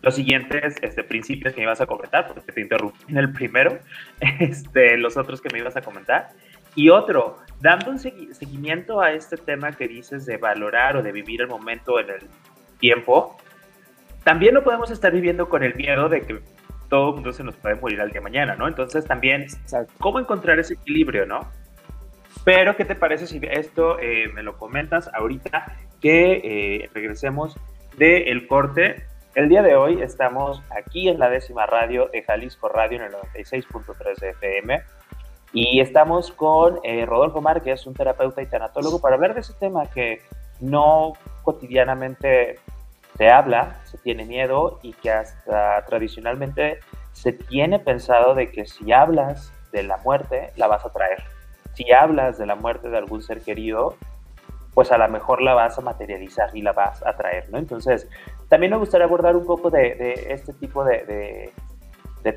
[0.00, 3.80] los siguientes este, principios que me ibas a comentar, porque te interrumpí en el primero,
[4.38, 6.28] este, los otros que me ibas a comentar.
[6.76, 11.40] Y otro, dando un seguimiento a este tema que dices de valorar o de vivir
[11.40, 12.28] el momento en el
[12.78, 13.36] tiempo,
[14.22, 16.40] también no podemos estar viviendo con el miedo de que
[16.88, 18.68] todo el mundo se nos puede morir al día de mañana, ¿no?
[18.68, 19.46] Entonces también,
[19.98, 21.50] ¿cómo encontrar ese equilibrio, no?
[22.46, 25.66] Pero, ¿qué te parece si esto eh, me lo comentas ahorita
[26.00, 27.58] que eh, regresemos
[27.98, 29.04] del corte?
[29.34, 33.12] El día de hoy estamos aquí en la décima radio de Jalisco Radio en el
[33.14, 34.80] 96.3 FM
[35.52, 39.86] y estamos con eh, Rodolfo Márquez, un terapeuta y tanatólogo, para hablar de ese tema
[39.86, 40.22] que
[40.60, 42.60] no cotidianamente
[43.18, 46.78] se habla, se tiene miedo y que hasta tradicionalmente
[47.10, 51.24] se tiene pensado de que si hablas de la muerte, la vas a traer
[51.76, 53.96] si hablas de la muerte de algún ser querido,
[54.72, 57.58] pues a lo mejor la vas a materializar y la vas a traer, ¿no?
[57.58, 58.08] Entonces,
[58.48, 61.52] también me gustaría abordar un poco de, este tipo de,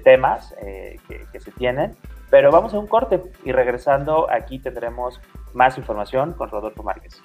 [0.03, 1.95] temas eh, que, se tienen,
[2.29, 5.19] pero vamos a un corte y regresando aquí tendremos
[5.53, 7.19] más información con Rodolfo Márquez.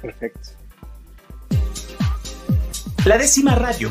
[0.00, 0.50] Perfecto.
[3.04, 3.90] La décima radio.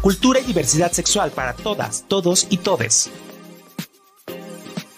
[0.00, 3.10] Cultura y diversidad sexual para todas, todos y todes.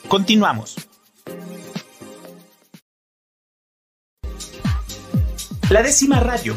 [0.08, 0.87] Continuamos.
[5.70, 6.54] La décima radio.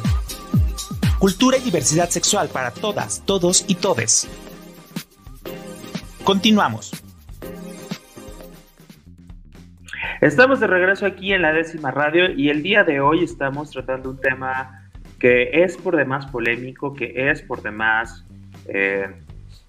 [1.20, 4.26] Cultura y diversidad sexual para todas, todos y todes.
[6.24, 6.92] Continuamos.
[10.22, 14.12] Estamos de regreso aquí en la décima radio y el día de hoy estamos tratando
[14.12, 18.26] un tema que es por demás polémico, que es por demás,
[18.70, 19.08] eh,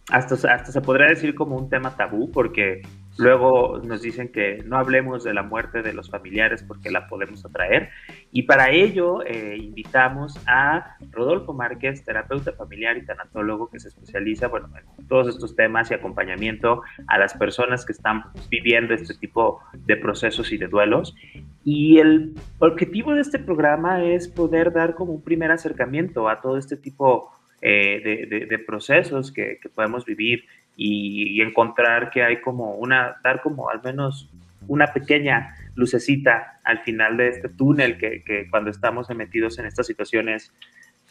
[0.08, 2.82] hasta, hasta se podría decir como un tema tabú, porque
[3.18, 7.44] Luego nos dicen que no hablemos de la muerte de los familiares porque la podemos
[7.44, 7.90] atraer.
[8.34, 14.48] Y para ello eh, invitamos a Rodolfo Márquez, terapeuta familiar y tanatólogo que se especializa
[14.48, 19.60] bueno, en todos estos temas y acompañamiento a las personas que están viviendo este tipo
[19.74, 21.14] de procesos y de duelos.
[21.62, 26.56] Y el objetivo de este programa es poder dar como un primer acercamiento a todo
[26.56, 30.44] este tipo eh, de, procesos que, que podemos vivir
[30.76, 34.28] y, encontrar que hay como una, dar como al menos
[34.68, 39.86] una pequeña lucecita al final de este túnel que, que cuando estamos metidos en estas
[39.86, 40.52] situaciones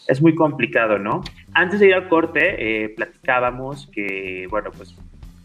[0.07, 1.21] es muy complicado, ¿no?
[1.53, 4.95] Antes de ir al corte, eh, platicábamos que, bueno, pues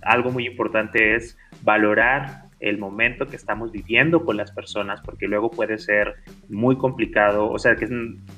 [0.03, 5.51] algo muy importante es valorar el momento que estamos viviendo con las personas, porque luego
[5.51, 6.15] puede ser
[6.49, 7.51] muy complicado.
[7.51, 7.87] O sea, que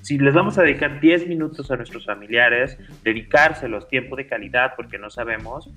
[0.03, 4.99] si les vamos a dedicar 10 minutos a nuestros familiares, dedicárselos tiempo de calidad, porque
[4.99, 5.71] no sabemos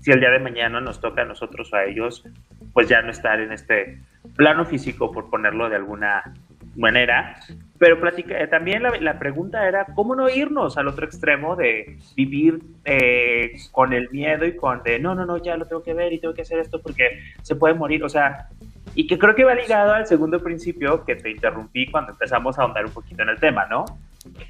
[0.00, 2.24] si el día de mañana nos toca a nosotros o a ellos,
[2.72, 4.00] pues ya no estar en este
[4.36, 6.34] plano físico, por ponerlo de alguna
[6.76, 7.36] manera,
[7.78, 12.60] pero platica, eh, también la, pregunta era cómo no irnos al otro extremo de vivir
[12.84, 16.12] eh, con el miedo y con de no, no, no, ya lo tengo que ver
[16.12, 18.48] y tengo que hacer esto porque se puede morir, o sea,
[18.94, 22.62] y que creo que va ligado al segundo principio que te interrumpí cuando empezamos a
[22.62, 23.84] ahondar un poquito en el tema, ¿no?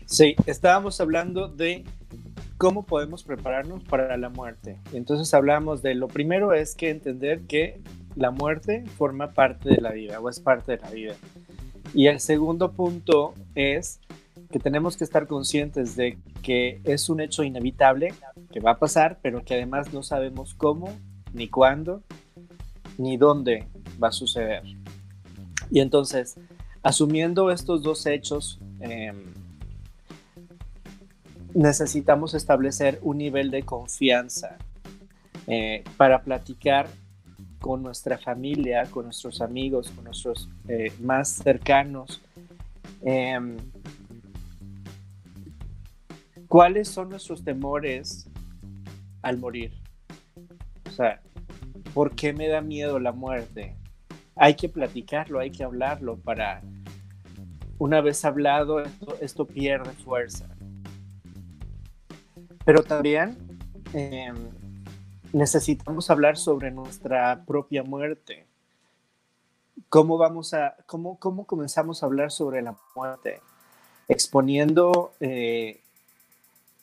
[0.05, 1.85] Sí, estábamos hablando de
[2.64, 4.79] cómo podemos prepararnos para la muerte.
[4.94, 7.79] Entonces hablamos de lo primero es que entender que
[8.16, 11.14] la muerte forma parte de la vida o es parte de la vida.
[11.92, 14.00] Y el segundo punto es
[14.50, 18.14] que tenemos que estar conscientes de que es un hecho inevitable
[18.50, 20.90] que va a pasar, pero que además no sabemos cómo,
[21.35, 22.03] ni cuándo,
[22.96, 23.66] ni dónde
[24.03, 24.62] va a suceder.
[25.70, 26.37] Y entonces,
[26.83, 29.35] asumiendo estos dos hechos, em,
[31.55, 34.59] necesitamos establecer un nivel de confianza
[35.47, 36.88] eh, para platicar
[37.61, 42.21] con nuestra familia, con nuestros amigos, con nuestros eh, más cercanos.
[43.03, 43.57] Em,
[46.49, 48.29] ¿Cuáles son nuestros temores
[49.23, 49.73] al morir?
[50.87, 51.21] O sea,
[51.95, 53.75] ¿por qué me da miedo la muerte?
[54.37, 56.61] Hay que platicarlo, hay que hablarlo para,
[57.79, 58.83] una vez hablado,
[59.21, 60.54] esto, pierde fuerza.
[62.64, 63.37] Pero también
[63.92, 64.35] em,
[65.33, 68.46] necesitamos hablar sobre nuestra propia muerte.
[69.88, 73.40] ¿Cómo vamos a, cómo, cómo comenzamos a hablar sobre la muerte?
[74.09, 75.81] Exponiendo eh,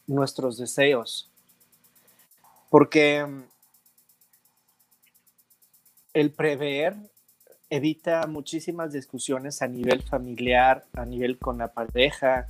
[0.08, 1.30] nuestros deseos.
[2.70, 3.44] Porque mm,
[6.14, 6.96] el prever
[7.70, 12.48] evita muchísimas discusiones a nivel familiar, a nivel con la pareja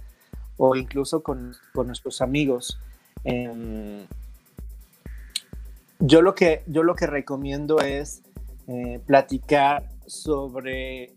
[0.57, 2.79] o incluso con, nuestros amigos.
[3.23, 4.05] Em,
[5.99, 8.23] yo lo que, yo lo que recomiendo es
[8.67, 11.13] eh, platicar sobre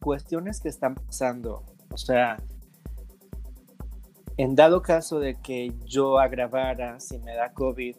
[0.00, 1.62] cuestiones que están pasando.
[1.90, 2.38] O sea,
[4.36, 7.96] en dado caso de que yo agravara si me da COVID,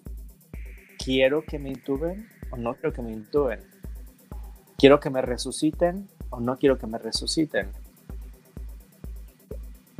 [1.03, 3.61] ¿quiero que me intuben o no quiero que me intuben?
[4.77, 7.71] ¿Quiero que me resuciten o no quiero que me resuciten?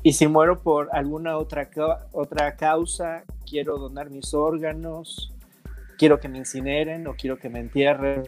[0.08, 1.70] y si muero por alguna otra,
[2.14, 5.34] otra causa, quiero donar mis órganos,
[5.98, 8.24] quiero que me incineren o quiero que me entierren.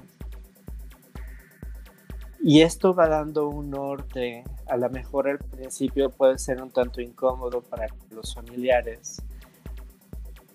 [2.42, 7.02] Y esto va dando un norte, a lo mejor al principio puede ser un tanto
[7.02, 9.22] incómodo para los familiares,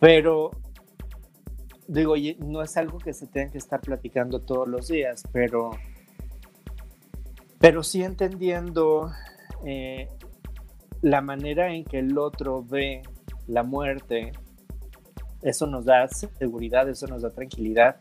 [0.01, 0.51] pero
[1.87, 5.73] digo, no es algo que se tenga que estar platicando todos los días, pero,
[7.59, 9.13] pero sí entendiendo
[9.67, 10.09] eh,
[11.03, 13.03] la manera en que el otro ve
[13.47, 14.33] la muerte,
[15.45, 17.97] eso nos da seguridad, eso nos da tranquilidad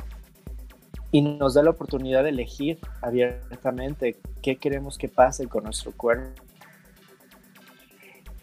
[1.12, 6.42] y nos da la oportunidad de elegir abiertamente qué queremos que pase con nuestro cuerpo.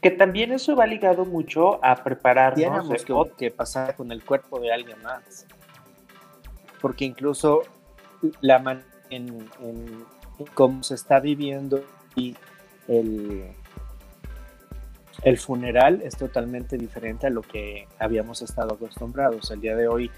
[0.00, 2.62] Que también eso va ligado mucho a prepararnos.
[2.62, 5.46] Tenemos que, que pasar con el cuerpo de alguien más.
[6.80, 7.62] Porque incluso
[8.40, 10.04] la manera en, en
[10.54, 11.84] cómo se está viviendo
[12.16, 12.36] y
[12.88, 13.52] el,
[15.22, 19.50] el funeral es totalmente diferente a lo que habíamos estado acostumbrados.
[19.50, 20.10] El día de hoy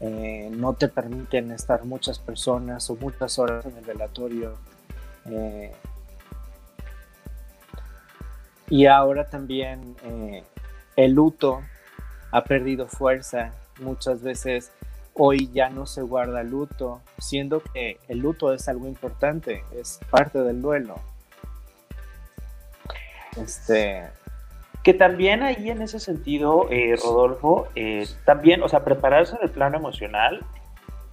[0.00, 4.54] eh, no te permiten estar muchas personas o muchas horas en el velatorio.
[5.26, 5.72] Eh,
[8.68, 10.44] y ahora también eh,
[10.96, 11.62] el luto
[12.30, 13.52] ha perdido fuerza.
[13.80, 14.70] Muchas veces
[15.14, 20.40] hoy ya no se guarda luto, siendo que el luto es algo importante, es parte
[20.40, 20.96] del duelo.
[23.36, 24.10] Este,
[24.82, 29.50] que también ahí en ese sentido, eh, Rodolfo, eh, también, o sea, prepararse en el
[29.50, 30.44] plano emocional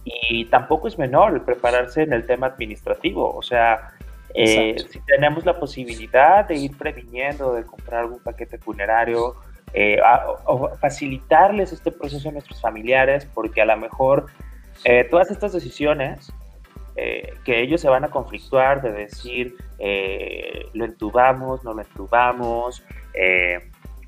[0.06, 3.92] y tampoco es menor prepararse en el tema administrativo, o sea,
[4.34, 9.36] eh, si tenemos la posibilidad de ir previniendo, de comprar algún paquete funerario,
[10.46, 14.26] o facilitarles este proceso a nuestros familiares, porque a lo mejor
[15.12, 16.34] todas estas decisiones
[16.96, 19.56] que ellos se van a conflictuar de decir,
[20.74, 22.84] lo entubamos, no lo entubamos,
[23.14, 23.60] eh,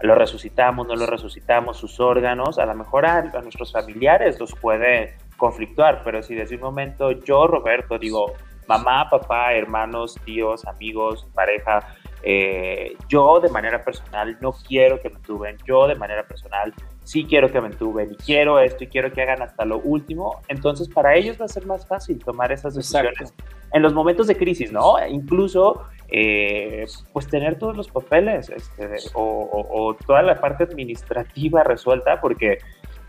[0.02, 5.16] lo resucitamos, no lo resucitamos, sus órganos, a lo mejor a, nuestros familiares los puede
[5.38, 8.34] conflictuar, pero si desde un momento yo, Roberto, digo,
[8.68, 15.20] mamá, papá, hermanos, tíos, amigos, pareja, eh, yo de manera personal no quiero que me
[15.20, 16.74] tuben, yo de manera personal
[17.04, 20.42] sí quiero que me tuben y quiero esto y quiero que hagan hasta lo último,
[20.48, 23.34] entonces para ellos va a ser más fácil tomar esas decisiones
[23.74, 24.96] en los momentos de crisis, ¿no?
[25.08, 32.60] Incluso eh, pues tener todos los papeles este, o, toda la parte administrativa resuelta, porque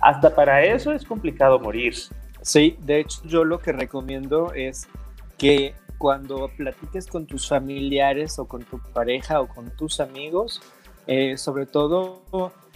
[0.01, 1.95] hasta para eso es complicado morir.
[2.43, 4.89] Sí, de hecho yo lo que recomiendo es
[5.37, 10.61] que cuando platiques con tus familiares o con tu pareja o con tus amigos,
[11.07, 12.23] eh, sobre todo,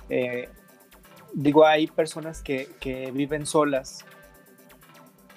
[0.09, 0.49] eh,
[1.37, 4.05] digo, hay personas que, que viven solas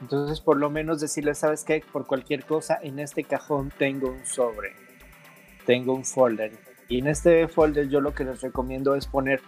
[0.02, 1.84] entonces, por lo menos decirle, ¿sabes qué?
[1.92, 4.74] Por cualquier cosa, en este cajón tengo un sobre,
[5.66, 6.54] tengo un folder.
[6.88, 9.42] Y en este folder yo lo que les recomiendo es poner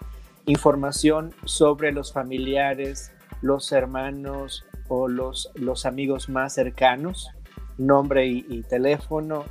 [0.45, 7.29] información sobre los familiares, los hermanos o los, los amigos más cercanos,
[7.77, 9.45] nombre y teléfono,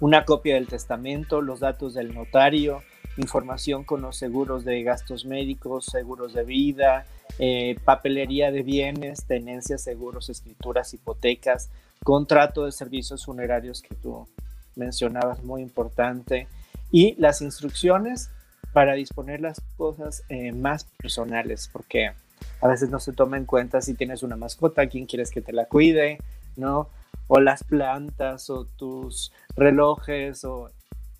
[0.00, 2.82] una copia del testamento, los datos del notario,
[3.16, 7.06] información con los seguros de gastos médicos, seguros de vida,
[7.38, 11.70] eh, papelería de bienes, tenencias, seguros, escrituras, hipotecas,
[12.02, 14.28] contrato de servicios funerarios que tú
[14.76, 16.48] mencionabas, muy importante,
[16.90, 18.30] y las instrucciones
[18.72, 22.12] para disponer las cosas eh, más personales, porque
[22.60, 25.52] a veces no se toma en cuenta si tienes una mascota, quién quieres que te
[25.52, 26.18] la cuide,
[26.56, 26.88] ¿no?
[27.28, 30.70] O las plantas, o tus relojes, o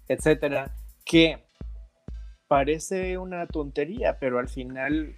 [0.08, 0.74] etcétera,
[1.04, 1.43] que
[2.48, 5.14] parece una tontería, pero al final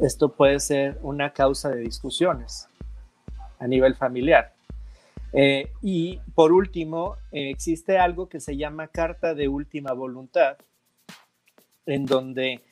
[0.00, 2.68] esto puede ser una causa de discusiones
[3.58, 4.54] a nivel familiar.
[5.32, 10.56] Eh, y por último, eh, existe algo que se llama carta de última voluntad,
[11.86, 12.62] en donde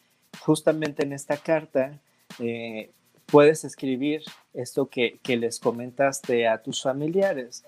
[0.41, 1.99] justamente en esta carta
[2.39, 2.91] eh,
[3.26, 4.22] puedes escribir
[4.55, 7.64] esto que, que, les comentaste a tus familiares,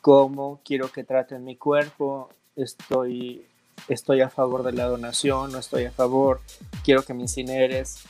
[0.00, 3.46] cómo quiero que traten mi cuerpo, estoy,
[3.88, 6.40] estoy a favor de la donación, no estoy a favor,
[6.84, 8.04] quiero que me incineres,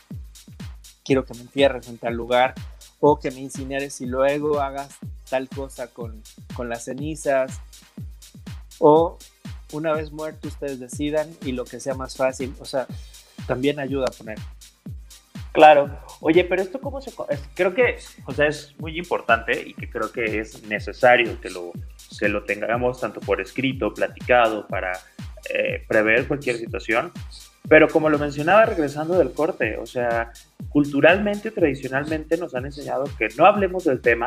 [1.05, 2.55] quiero que me entierres en tal lugar
[3.01, 4.99] o que me incineres y luego hagas
[5.29, 6.23] tal cosa con,
[6.55, 7.61] con las cenizas
[8.79, 9.19] o
[9.73, 12.87] una vez muerto ustedes decidan y lo que sea más fácil, o sea,
[13.47, 14.39] también ayuda a poner.
[15.53, 15.99] Claro.
[16.21, 17.13] Oye, pero esto cómo se...
[17.55, 21.73] Creo que, o sea, es muy importante y que creo que es necesario que lo,
[22.19, 24.93] que lo tengamos tanto por escrito, platicado, para
[25.49, 27.13] eh, prever cualquier situación,
[27.69, 30.33] pero como lo mencionaba regresando del corte, o sea,
[30.69, 34.27] culturalmente tradicionalmente nos han enseñado que no hablemos del tema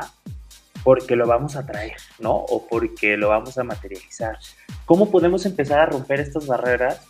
[0.84, 2.34] porque lo vamos a traer, ¿no?
[2.34, 4.38] O porque lo vamos a materializar.
[4.86, 7.01] ¿Cómo podemos empezar a romper estas barreras.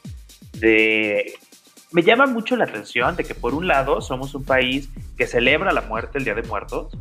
[1.92, 5.74] Me llama mucho la atención de que por un lado somos un país que celebra
[5.74, 6.98] la muerte el Día de Muertos,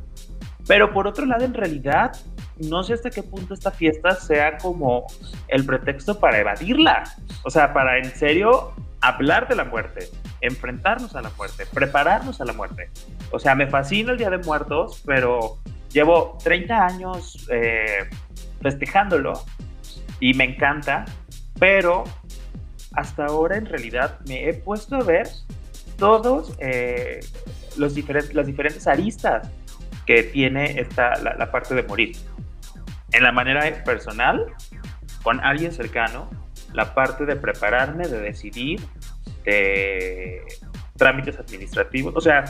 [0.67, 2.13] pero por otro lado en realidad
[2.59, 5.07] no sé hasta qué punto esta fiesta sea como
[5.49, 7.05] el pretexto para evadirla.
[7.45, 10.09] O sea, para en serio hablar de la muerte,
[10.41, 12.91] enfrentarnos a la muerte, prepararnos a la muerte.
[13.31, 15.59] O sea, me fascina el Día de Muertos, pero
[15.93, 18.09] llevo 30 años eh,
[18.61, 19.45] festejándolo
[20.21, 21.05] y me encanta,
[21.59, 22.05] pero
[22.95, 25.29] hasta ahora en realidad me he puesto a ver
[25.97, 27.21] todos eh,
[27.77, 29.49] los diferentes, las diferentes aristas
[30.07, 32.17] que tiene esta, la parte de morir
[33.13, 34.47] en la manera personal,
[35.23, 36.29] con alguien cercano,
[36.73, 38.81] la parte de prepararme, de decidir,
[39.45, 40.43] de
[40.97, 42.45] trámites administrativos, o sea,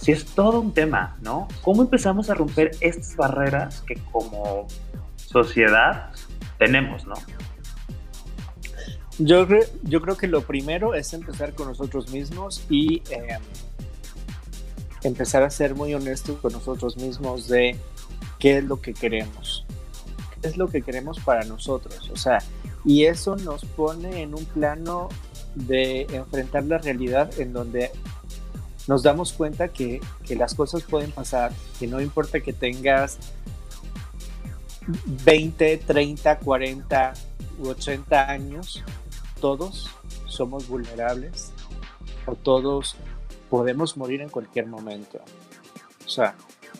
[0.00, 1.48] si es todo un tema, ¿no?
[1.62, 4.66] ¿Cómo empezamos a romper estas barreras que como
[5.16, 6.10] sociedad
[6.58, 7.14] tenemos, ¿no?
[9.18, 9.46] Yo,
[9.82, 13.40] yo creo que lo primero es empezar con nosotros mismos y em,
[15.04, 17.76] empezar a ser muy honestos con nosotros mismos de
[18.38, 19.64] qué es lo que queremos
[20.44, 22.10] es lo que queremos para nosotros.
[22.10, 22.38] O sea,
[22.84, 25.08] y eso nos pone en un plano
[25.54, 27.90] de enfrentar la realidad en donde
[28.86, 33.18] nos damos cuenta que, que las cosas pueden pasar, que no importa que tengas
[35.24, 37.14] 20, 30, 40
[37.60, 38.84] u 80 años,
[39.40, 39.88] todos
[40.26, 41.52] somos vulnerables
[42.26, 42.96] o todos
[43.54, 45.20] podemos morir en cualquier momento.
[46.04, 46.34] O sea,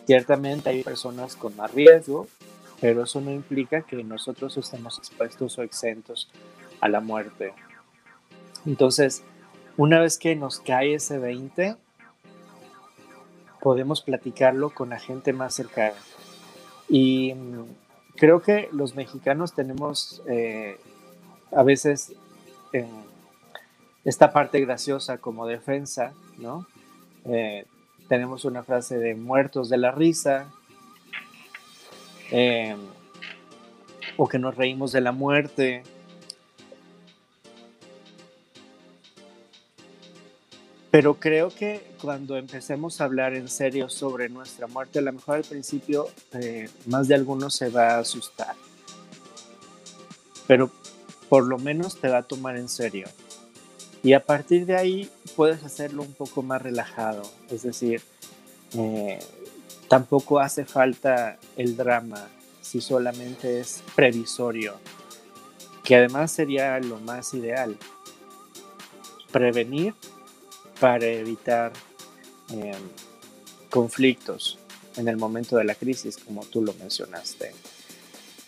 [0.06, 2.26] ciertamente hay personas con más riesgo,
[2.80, 6.28] pero eso no implica que nosotros estemos expuestos o exentos
[6.80, 7.52] a la muerte.
[8.66, 9.22] Entonces,
[9.76, 11.76] una vez que nos cae ese 20,
[13.60, 15.94] podemos platicarlo con la gente más cercana.
[16.88, 17.66] Y mm,
[18.16, 20.80] creo que los mexicanos tenemos eh,
[21.52, 22.14] a veces
[24.04, 26.66] esta parte graciosa como defensa, ¿no?
[27.24, 27.66] Eh,
[28.08, 30.52] tenemos una frase de muertos de la risa,
[32.30, 32.78] Em,
[34.16, 35.82] o que nos reímos de la muerte.
[40.90, 45.36] Pero creo que cuando empecemos a hablar en serio sobre nuestra muerte, a lo mejor
[45.36, 48.54] al principio eh, más de algunos se va a asustar.
[50.46, 50.70] Pero
[51.28, 53.06] por lo menos te va a tomar en serio.
[54.04, 57.22] Y a partir de ahí puedes hacerlo un poco más relajado.
[57.50, 58.02] Es decir,
[58.74, 59.18] eh,
[59.88, 62.28] Tampoco hace falta el drama
[62.60, 64.74] si solamente es previsorio,
[65.84, 67.76] que además sería lo más ideal.
[69.30, 69.94] Prevenir
[70.80, 71.72] para evitar
[72.48, 72.74] em,
[73.68, 74.58] conflictos
[74.96, 77.52] en el momento de la crisis, como tú lo mencionaste.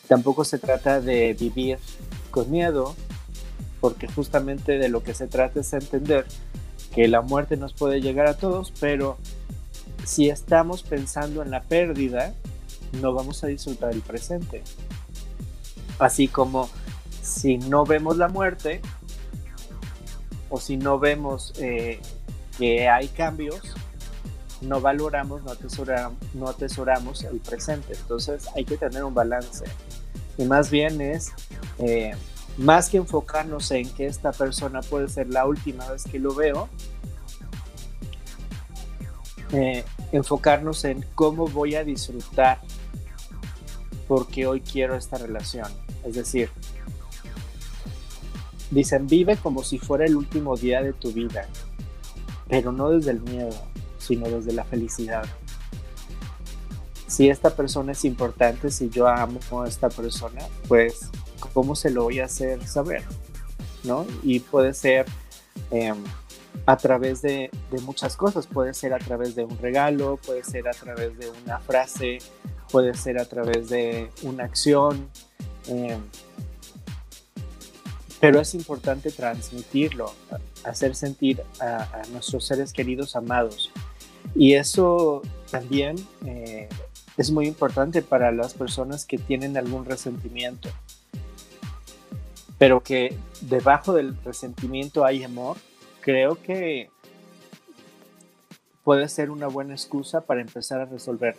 [0.08, 1.78] Tampoco se trata de vivir
[2.30, 2.96] con miedo,
[3.80, 6.26] porque justamente de lo que se trata es entender
[6.94, 9.18] que la muerte nos puede llegar a todos, pero
[10.04, 12.34] si estamos pensando en la pérdida,
[13.00, 14.62] no vamos a disfrutar el presente.
[15.98, 16.68] Así como
[17.22, 18.80] si no vemos la muerte
[20.48, 22.00] o si no vemos eh,
[22.56, 23.60] que hay cambios,
[24.60, 27.94] no valoramos, no atesoramos, el presente.
[27.94, 29.64] Entonces hay que tener un balance.
[30.38, 31.32] Y más bien es,
[31.78, 32.14] eh,
[32.58, 36.68] más que enfocarnos en que esta persona puede ser la última vez que lo veo,
[39.52, 42.60] eh, enfocarnos en cómo voy a disfrutar
[44.08, 45.68] porque hoy quiero esta relación.
[46.04, 46.50] Es decir,
[48.70, 51.46] dicen, vive como si fuera el último día de tu vida,
[52.48, 53.54] pero no desde el miedo,
[53.98, 55.24] sino desde la felicidad.
[57.06, 61.10] Si esta persona es importante, si yo amo a esta persona, pues,
[61.52, 63.02] ¿cómo se lo voy a hacer saber?
[63.84, 64.06] ¿No?
[64.22, 65.06] Y puede ser...
[65.70, 65.96] Em,
[66.64, 67.50] a través de,
[67.82, 68.46] muchas cosas.
[68.46, 72.18] Puede ser a través de un regalo, puede ser a través de una frase,
[72.70, 75.08] puede ser a través de una acción.
[75.68, 76.00] Em,
[78.20, 80.12] pero es importante transmitirlo,
[80.64, 83.70] hacer sentir a, nuestros seres queridos amados.
[84.34, 86.68] Y eso también eh,
[87.16, 90.68] es muy importante para las personas que tienen algún resentimiento.
[92.58, 95.56] Pero que debajo del resentimiento hay amor
[96.00, 96.88] creo que
[98.84, 101.34] puede ser una buena excusa para empezar a resolver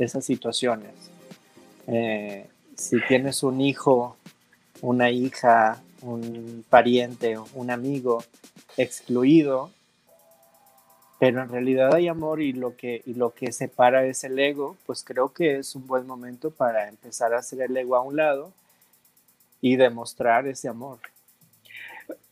[0.00, 0.92] esas situaciones.
[1.86, 4.16] Eh, si tienes un hijo,
[4.82, 8.24] una hija, un pariente, un amigo
[8.76, 9.70] excluido,
[11.20, 14.76] pero en realidad hay amor y lo que, y lo que separa es el ego,
[14.86, 18.16] pues creo que es un buen momento para empezar a hacer el ego a un
[18.16, 18.52] lado
[19.64, 20.98] y demostrar ese amor.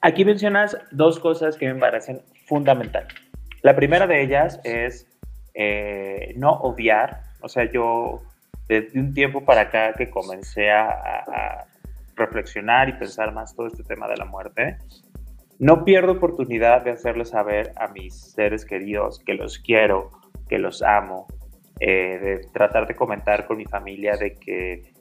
[0.03, 3.15] Aquí mencionas dos cosas que me parecen fundamentales.
[3.63, 5.07] La primera de ellas es
[5.55, 8.21] eh, no obviar, o sea, yo
[8.69, 11.67] desde un tiempo para acá que comencé a,
[12.15, 14.77] reflexionar y pensar más todo este tema de la muerte,
[15.59, 20.11] no pierdo oportunidad de hacerles saber a mis seres queridos que los quiero,
[20.51, 21.27] que los amo,
[21.81, 24.92] eh, de tratar de comentar con mi familia de que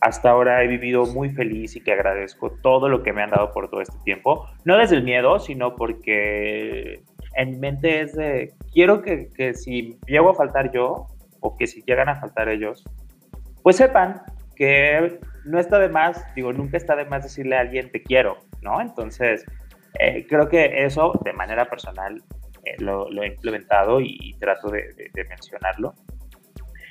[0.00, 3.52] hasta ahora he vivido muy feliz y que agradezco todo lo que me han dado
[3.52, 4.48] por todo este tiempo.
[4.64, 7.02] No desde el miedo, sino porque
[7.34, 11.06] en mi mente es de, quiero que, que si llego a faltar yo
[11.40, 12.84] o que si llegan a faltar ellos,
[13.62, 14.22] pues sepan
[14.56, 18.38] que no está de más, digo, nunca está de más decirle a alguien te quiero,
[18.60, 18.80] ¿no?
[18.80, 19.44] Entonces,
[19.98, 22.22] eh, creo que eso de manera personal
[22.64, 25.94] eh, lo, he implementado y, trato de, mencionarlo.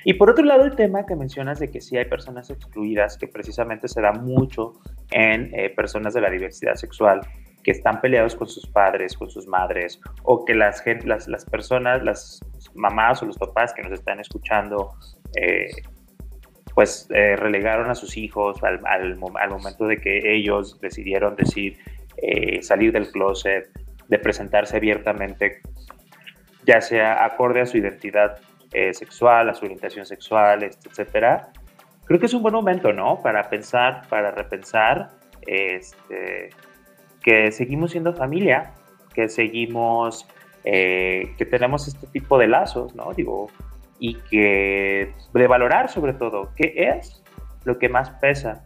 [0.08, 3.28] Y por otro lado, el tema que mencionas de que sí hay personas excluidas, que
[3.28, 4.72] precisamente se da mucho
[5.10, 7.20] en eh, personas de la diversidad sexual,
[7.62, 12.02] que están peleados con sus padres, con sus madres, o que las, las, las personas,
[12.02, 12.40] las
[12.74, 14.94] mamás o los papás que nos están escuchando,
[16.74, 21.76] pues relegaron a sus hijos al, al, al, momento de que ellos decidieron decir,
[22.16, 23.68] eh, salir del closet,
[24.08, 25.60] de presentarse abiertamente,
[26.64, 28.38] ya sea acorde a su identidad
[28.72, 31.52] eh, sexual, a su orientación sexual, etcétera.
[32.04, 33.20] Creo que es un buen momento, ¿no?
[33.22, 35.10] Para pensar, para repensar
[35.46, 36.50] este,
[37.22, 38.74] que seguimos siendo familia,
[39.14, 40.26] que seguimos,
[40.64, 43.12] eh, que tenemos este tipo de lazos, ¿no?
[43.14, 43.50] Digo,
[43.98, 47.22] y que de valorar sobre todo qué es
[47.64, 48.64] lo que más pesa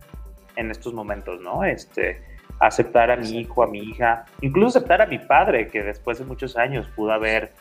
[0.57, 1.65] en estos momentos, ¿no?
[1.65, 2.23] Este,
[2.61, 6.25] aceptar a mi hijo, a mi hija, incluso aceptar a mi padre, que después de
[6.25, 7.53] muchos años pudo haber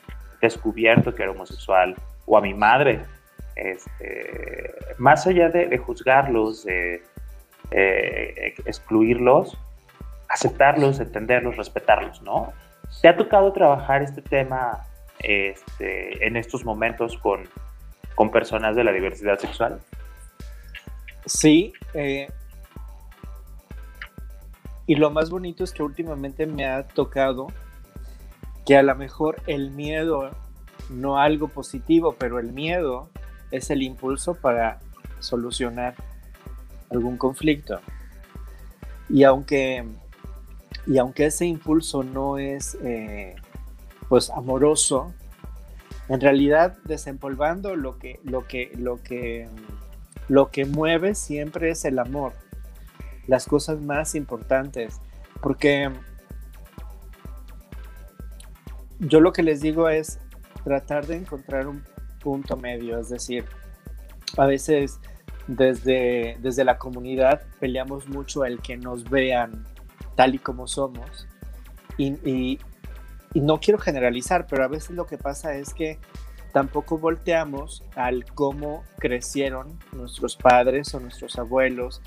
[0.41, 1.95] descubierto que era homosexual,
[2.31, 3.01] o a mi madre,
[3.57, 7.03] este, más allá de, juzgarlos, de
[8.65, 9.57] excluirlos,
[10.29, 12.53] aceptarlos, entenderlos, respetarlos, ¿no?
[13.01, 14.85] ¿Te ha tocado trabajar este tema
[15.19, 17.49] este, en estos momentos con,
[18.15, 19.81] con personas de la diversidad sexual?
[21.25, 22.29] Sí, eh,
[24.85, 27.47] y lo más bonito es que últimamente me ha tocado
[28.65, 30.31] que a lo mejor el miedo,
[30.91, 33.09] no algo positivo, pero el miedo
[33.51, 34.79] es el impulso para
[35.19, 35.95] solucionar
[36.89, 37.79] algún conflicto.
[39.09, 39.85] Y aunque,
[40.85, 43.35] y aunque ese impulso no es eh,
[44.09, 45.13] pues amoroso,
[46.09, 49.47] en realidad desempolvando lo que, lo que, lo que,
[50.27, 52.33] lo que mueve siempre es el amor
[53.27, 54.99] las cosas más importantes,
[55.41, 55.89] porque
[58.99, 60.19] yo lo que les digo es
[60.63, 61.83] tratar de encontrar un
[62.21, 63.45] punto medio, es decir,
[64.37, 64.99] a veces
[65.47, 69.65] desde, desde la comunidad peleamos mucho el que nos vean
[70.15, 71.27] tal y como somos
[71.97, 72.59] y,
[73.33, 75.99] y no quiero generalizar, pero a veces lo que pasa es que
[76.51, 82.01] tampoco volteamos al cómo crecieron nuestros padres o nuestros abuelos,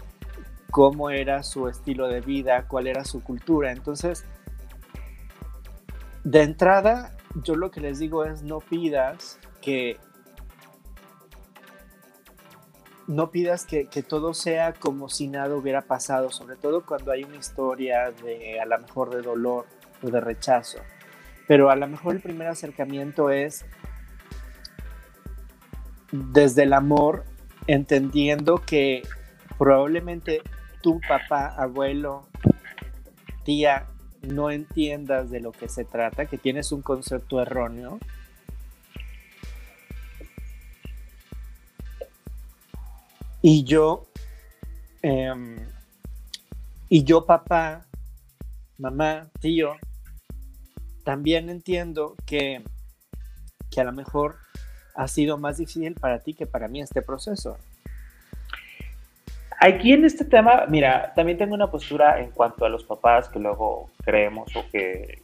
[0.71, 3.73] cómo era su estilo de vida, cuál era su cultura.
[3.73, 4.25] Entonces,
[6.25, 9.99] de entrada, yo lo que les digo es no pidas que
[13.07, 17.37] no pidas que, todo sea como si nada hubiera pasado, sobre todo cuando hay una
[17.37, 19.67] historia de a lo mejor de dolor
[20.03, 20.79] o de rechazo.
[21.47, 23.67] Pero a lo mejor el primer acercamiento es
[26.13, 27.25] desde el amor,
[27.67, 29.03] entendiendo que
[29.59, 30.41] probablemente
[30.81, 32.27] tu papá, abuelo,
[33.45, 33.87] tía,
[34.25, 37.99] no entiendas de lo que se trata, que tienes un concepto erróneo.
[43.43, 44.07] Y yo,
[45.03, 45.69] em,
[46.89, 47.87] y yo papá,
[48.79, 49.75] mamá, tío,
[51.05, 52.65] también entiendo que,
[53.71, 54.37] que a lo mejor
[54.95, 57.59] ha sido más difícil para ti que para mí este proceso.
[59.67, 63.39] Aquí en este tema, mira, también tengo una postura en cuanto a los papás que
[63.39, 65.23] luego creemos o que,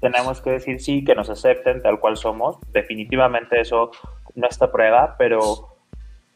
[0.00, 2.56] tenemos que decir sí, que nos acepten tal cual somos.
[2.72, 3.92] Definitivamente eso
[4.34, 5.68] no está prueba, pero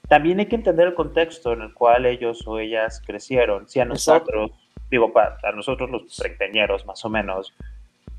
[0.07, 3.69] también hay que entender el contexto en el cual ellos o ellas crecieron.
[3.69, 4.53] Si a nosotros,
[4.89, 7.53] digo, a nosotros los treintañeros más o menos,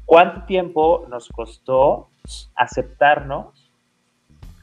[0.05, 2.09] ¿cuánto tiempo nos costó
[2.53, 3.71] aceptarnos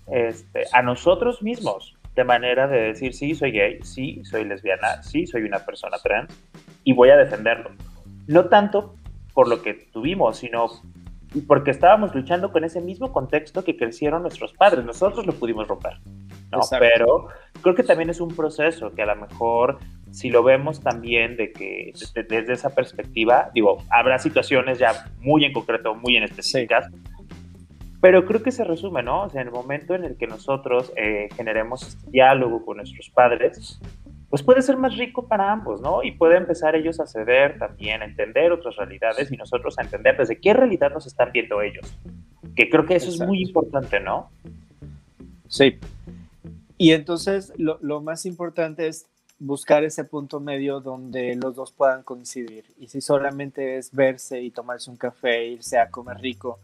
[0.08, 1.95] este, a nosotros mismos?
[2.16, 6.34] De manera de decir, sí, soy gay, sí, soy lesbiana, sí, soy una persona trans
[6.82, 7.70] y voy a defenderlo.
[8.26, 8.96] No tanto
[9.34, 10.66] por lo que tuvimos, sino
[11.46, 14.84] porque estábamos luchando con ese mismo contexto que crecieron nuestros padres.
[14.84, 15.98] Nosotros lo pudimos romper,
[16.50, 16.60] ¿no?
[16.78, 17.28] Pero
[17.60, 19.78] creo que también es un proceso que a lo mejor
[20.10, 25.52] si lo vemos también de que desde, esa perspectiva, digo, habrá situaciones ya muy en
[25.52, 26.86] concreto, muy en específicas,
[28.00, 29.24] pero creo que se resume, ¿no?
[29.24, 33.10] O sea, en el momento en el que nosotros eh, generemos este diálogo con nuestros
[33.10, 33.80] padres,
[34.28, 36.02] pues puede ser más rico para ambos, ¿no?
[36.02, 40.16] Y puede empezar ellos a ceder también, a entender otras realidades y nosotros a entender
[40.16, 41.96] desde qué realidad nos están viendo ellos.
[42.54, 44.30] Que creo que eso es muy importante, ¿no?
[45.48, 45.78] Sí.
[46.76, 49.06] Y entonces lo, lo, más importante es
[49.38, 52.64] buscar ese punto medio donde los dos puedan coincidir.
[52.78, 56.58] Y si solamente es verse y tomarse un café, irse a comer rico,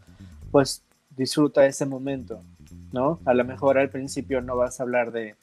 [0.51, 0.83] pues
[1.15, 2.41] disfruta ese momento,
[2.91, 3.19] ¿no?
[3.25, 5.35] A lo mejor al principio no vas a hablar de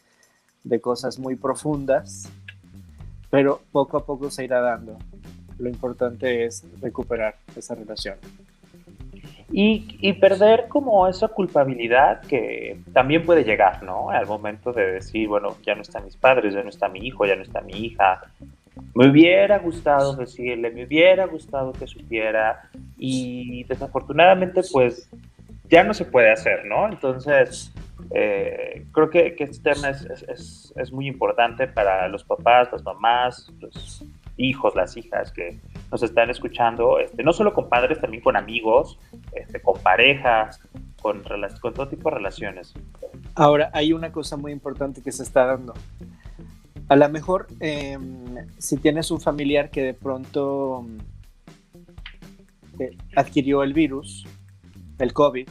[0.64, 2.30] de cosas muy profundas,
[3.30, 4.98] pero poco a poco se irá dando.
[5.58, 8.16] Lo importante es recuperar esa relación.
[9.52, 14.10] Y, perder como esa culpabilidad que también puede llegar, ¿no?
[14.10, 17.26] Al momento de decir, bueno, ya no están mis padres, ya no está mi hijo,
[17.26, 18.20] ya no está mi hija.
[18.94, 25.10] Me hubiera gustado decirle, me hubiera gustado que supiera y desafortunadamente pues
[25.70, 26.88] ya no se puede hacer, ¿no?
[26.88, 27.72] Entonces,
[28.12, 34.04] eh, creo que, este tema es, muy importante para los papás, las mamás, los
[34.36, 35.60] hijos, las hijas que
[35.92, 38.98] nos están escuchando, este, no solo con padres, también con amigos,
[39.32, 40.60] este, con parejas,
[41.00, 41.22] con,
[41.60, 42.74] con todo tipo de relaciones.
[43.36, 45.74] Ahora, hay una cosa muy importante que se está dando.
[46.88, 50.84] A lo mejor, em, si tienes un familiar que de pronto
[52.80, 54.26] eh, adquirió el virus,
[54.98, 55.48] el COVID,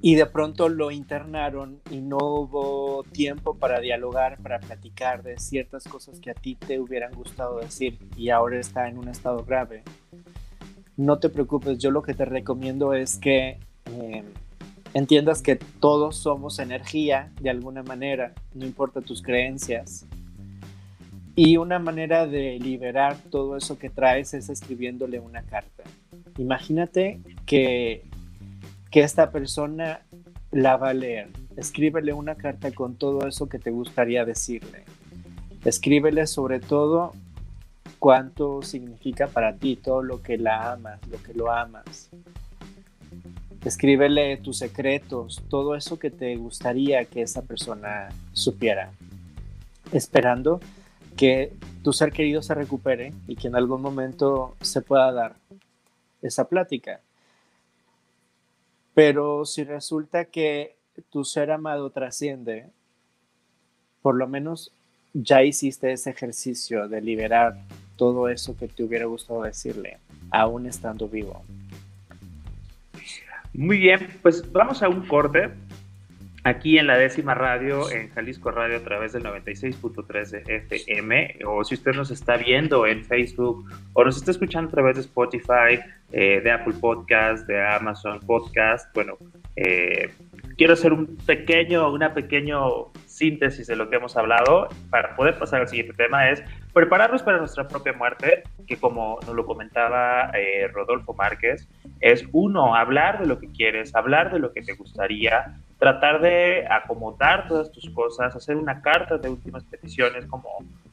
[0.00, 5.84] y de pronto lo internaron y no hubo tiempo para dialogar, para platicar de ciertas
[5.84, 9.82] cosas que a ti te hubieran gustado decir y ahora está en un estado grave.
[10.96, 14.24] No te preocupes, yo lo que te recomiendo es que eh,
[14.94, 20.06] entiendas que todos somos energía de alguna manera, no importa tus creencias.
[21.34, 25.84] Y una manera de liberar todo eso que traes es escribiéndole una carta.
[26.36, 28.04] Imagínate que
[28.90, 30.00] que esta persona
[30.50, 31.28] la va a leer.
[31.56, 34.84] Escríbele una carta con todo eso que te gustaría decirle.
[35.64, 37.12] Escríbele sobre todo
[37.98, 42.10] cuánto significa para ti todo lo que la amas, lo que lo amas.
[43.64, 48.92] Escríbele tus secretos, todo eso que te gustaría que esa persona supiera.
[49.92, 50.60] Esperando
[51.16, 55.34] que tu ser querido se recupere y que en algún momento se pueda dar
[56.22, 57.00] esa plática.
[58.98, 60.74] Pero si resulta que
[61.08, 62.66] tu ser amado trasciende,
[64.02, 64.72] por lo menos
[65.12, 67.56] ya hiciste ese ejercicio de liberar
[67.94, 69.98] todo eso que te hubiera gustado decirle,
[70.32, 71.44] aún estando vivo.
[73.54, 75.50] Muy bien, pues vamos a un corte
[76.44, 81.64] aquí en la décima radio, en Jalisco Radio a través del 96.3 de FM, o
[81.64, 85.80] si usted nos está viendo en Facebook o nos está escuchando a través de Spotify,
[86.12, 89.18] eh, de Apple Podcast, de Amazon Podcast, bueno,
[89.56, 90.10] eh,
[90.56, 95.60] quiero hacer un pequeño, una pequeño síntesis de lo que hemos hablado para poder pasar
[95.60, 100.68] al siguiente tema es prepararnos para nuestra propia muerte, que como nos lo comentaba eh,
[100.68, 101.68] Rodolfo Márquez,
[102.00, 106.66] es uno, hablar de lo que quieres, hablar de lo que te gustaría, tratar de
[106.68, 110.48] acomodar todas tus cosas, hacer una carta de últimas peticiones, como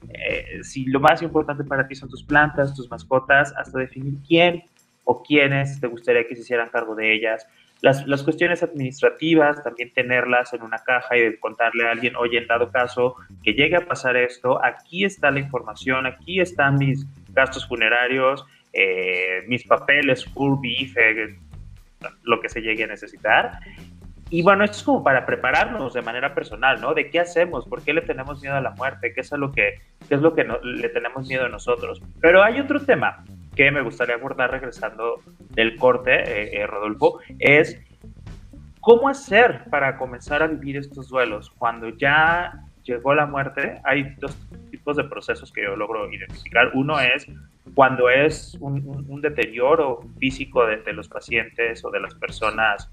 [0.10, 4.64] eh, si lo más importante para ti son tus plantas, tus mascotas, hasta definir quién
[5.04, 7.48] o quiénes te gustaría que se hicieran cargo de ellas.
[7.82, 12.48] Las, las, cuestiones administrativas, también tenerlas en una caja y contarle a alguien, oye, en
[12.48, 17.68] dado caso que llegue a pasar esto, aquí está la información, aquí están mis gastos
[17.68, 21.38] funerarios, eh, mis papeles, URBI, IFE,
[22.24, 23.60] lo que se llegue a necesitar.
[24.36, 26.94] Y bueno, esto es como para prepararnos de manera personal, ¿no?
[26.94, 29.76] De qué hacemos, por qué le tenemos miedo a la muerte, qué es lo que,
[30.10, 32.02] qué es lo que le tenemos miedo a nosotros.
[32.20, 33.24] Pero hay otro tema
[33.56, 35.22] que me gustaría abordar regresando
[35.52, 37.80] del corte, eh, eh, Rodolfo, es
[38.82, 43.80] cómo hacer para comenzar a vivir estos duelos cuando ya llegó la muerte.
[43.86, 44.38] Hay dos
[44.70, 46.72] tipos de procesos que yo logro identificar.
[46.74, 47.26] Uno es
[47.74, 52.90] cuando es un, deterioro físico de, de, los pacientes o de las personas,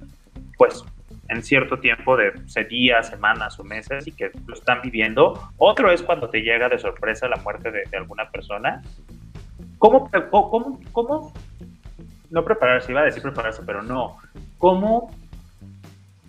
[0.56, 0.84] pues
[1.28, 2.32] en cierto tiempo de
[2.68, 5.50] días, semanas o meses y que lo están viviendo.
[5.56, 8.82] Otro es cuando te llega de sorpresa la muerte de, alguna persona.
[9.78, 11.32] ¿Cómo, cómo, ¿Cómo,
[12.30, 14.18] no prepararse, iba a decir prepararse, pero no,
[14.58, 15.10] cómo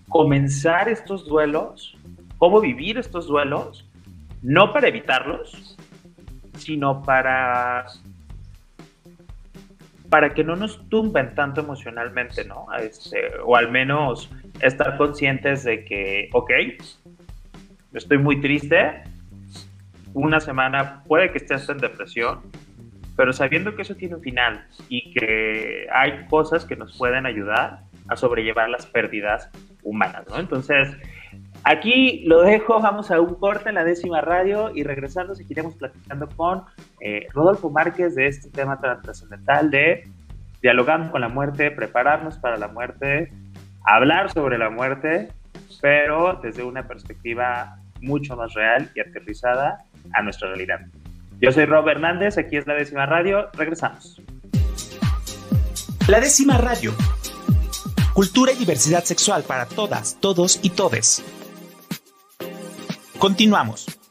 [0.09, 1.97] comenzar estos duelos,
[2.37, 3.87] cómo vivir estos duelos,
[4.41, 5.77] no para evitarlos,
[6.57, 7.85] sino para
[10.09, 12.67] para que no nos tumben tanto emocionalmente, ¿no?
[12.77, 14.29] Este, o al menos
[14.63, 16.51] estar conscientes de que, ok,
[17.93, 19.03] estoy muy triste,
[20.13, 22.41] una semana puede que estés en depresión,
[23.15, 27.81] pero sabiendo que eso tiene un final y que hay cosas que nos pueden ayudar
[28.07, 29.49] a sobrellevar las pérdidas
[29.83, 30.39] humanas, ¿no?
[30.39, 30.89] Entonces,
[31.63, 36.27] aquí lo dejo, vamos a un corte en la décima radio y regresando seguiremos platicando
[36.35, 36.63] con
[37.01, 40.03] eh, Rodolfo Márquez de este tema trascendental de
[40.61, 43.31] dialogando con la muerte, prepararnos para la muerte,
[43.83, 45.29] hablar sobre la muerte,
[45.81, 50.81] pero desde una perspectiva mucho más real y aterrizada a nuestra realidad.
[51.39, 54.21] Yo soy Rob Hernández, aquí es la décima radio, regresamos.
[56.07, 56.93] La décima radio.
[58.13, 61.23] Cultura y diversidad sexual para todas, todos y todes.
[63.17, 64.02] Continuamos.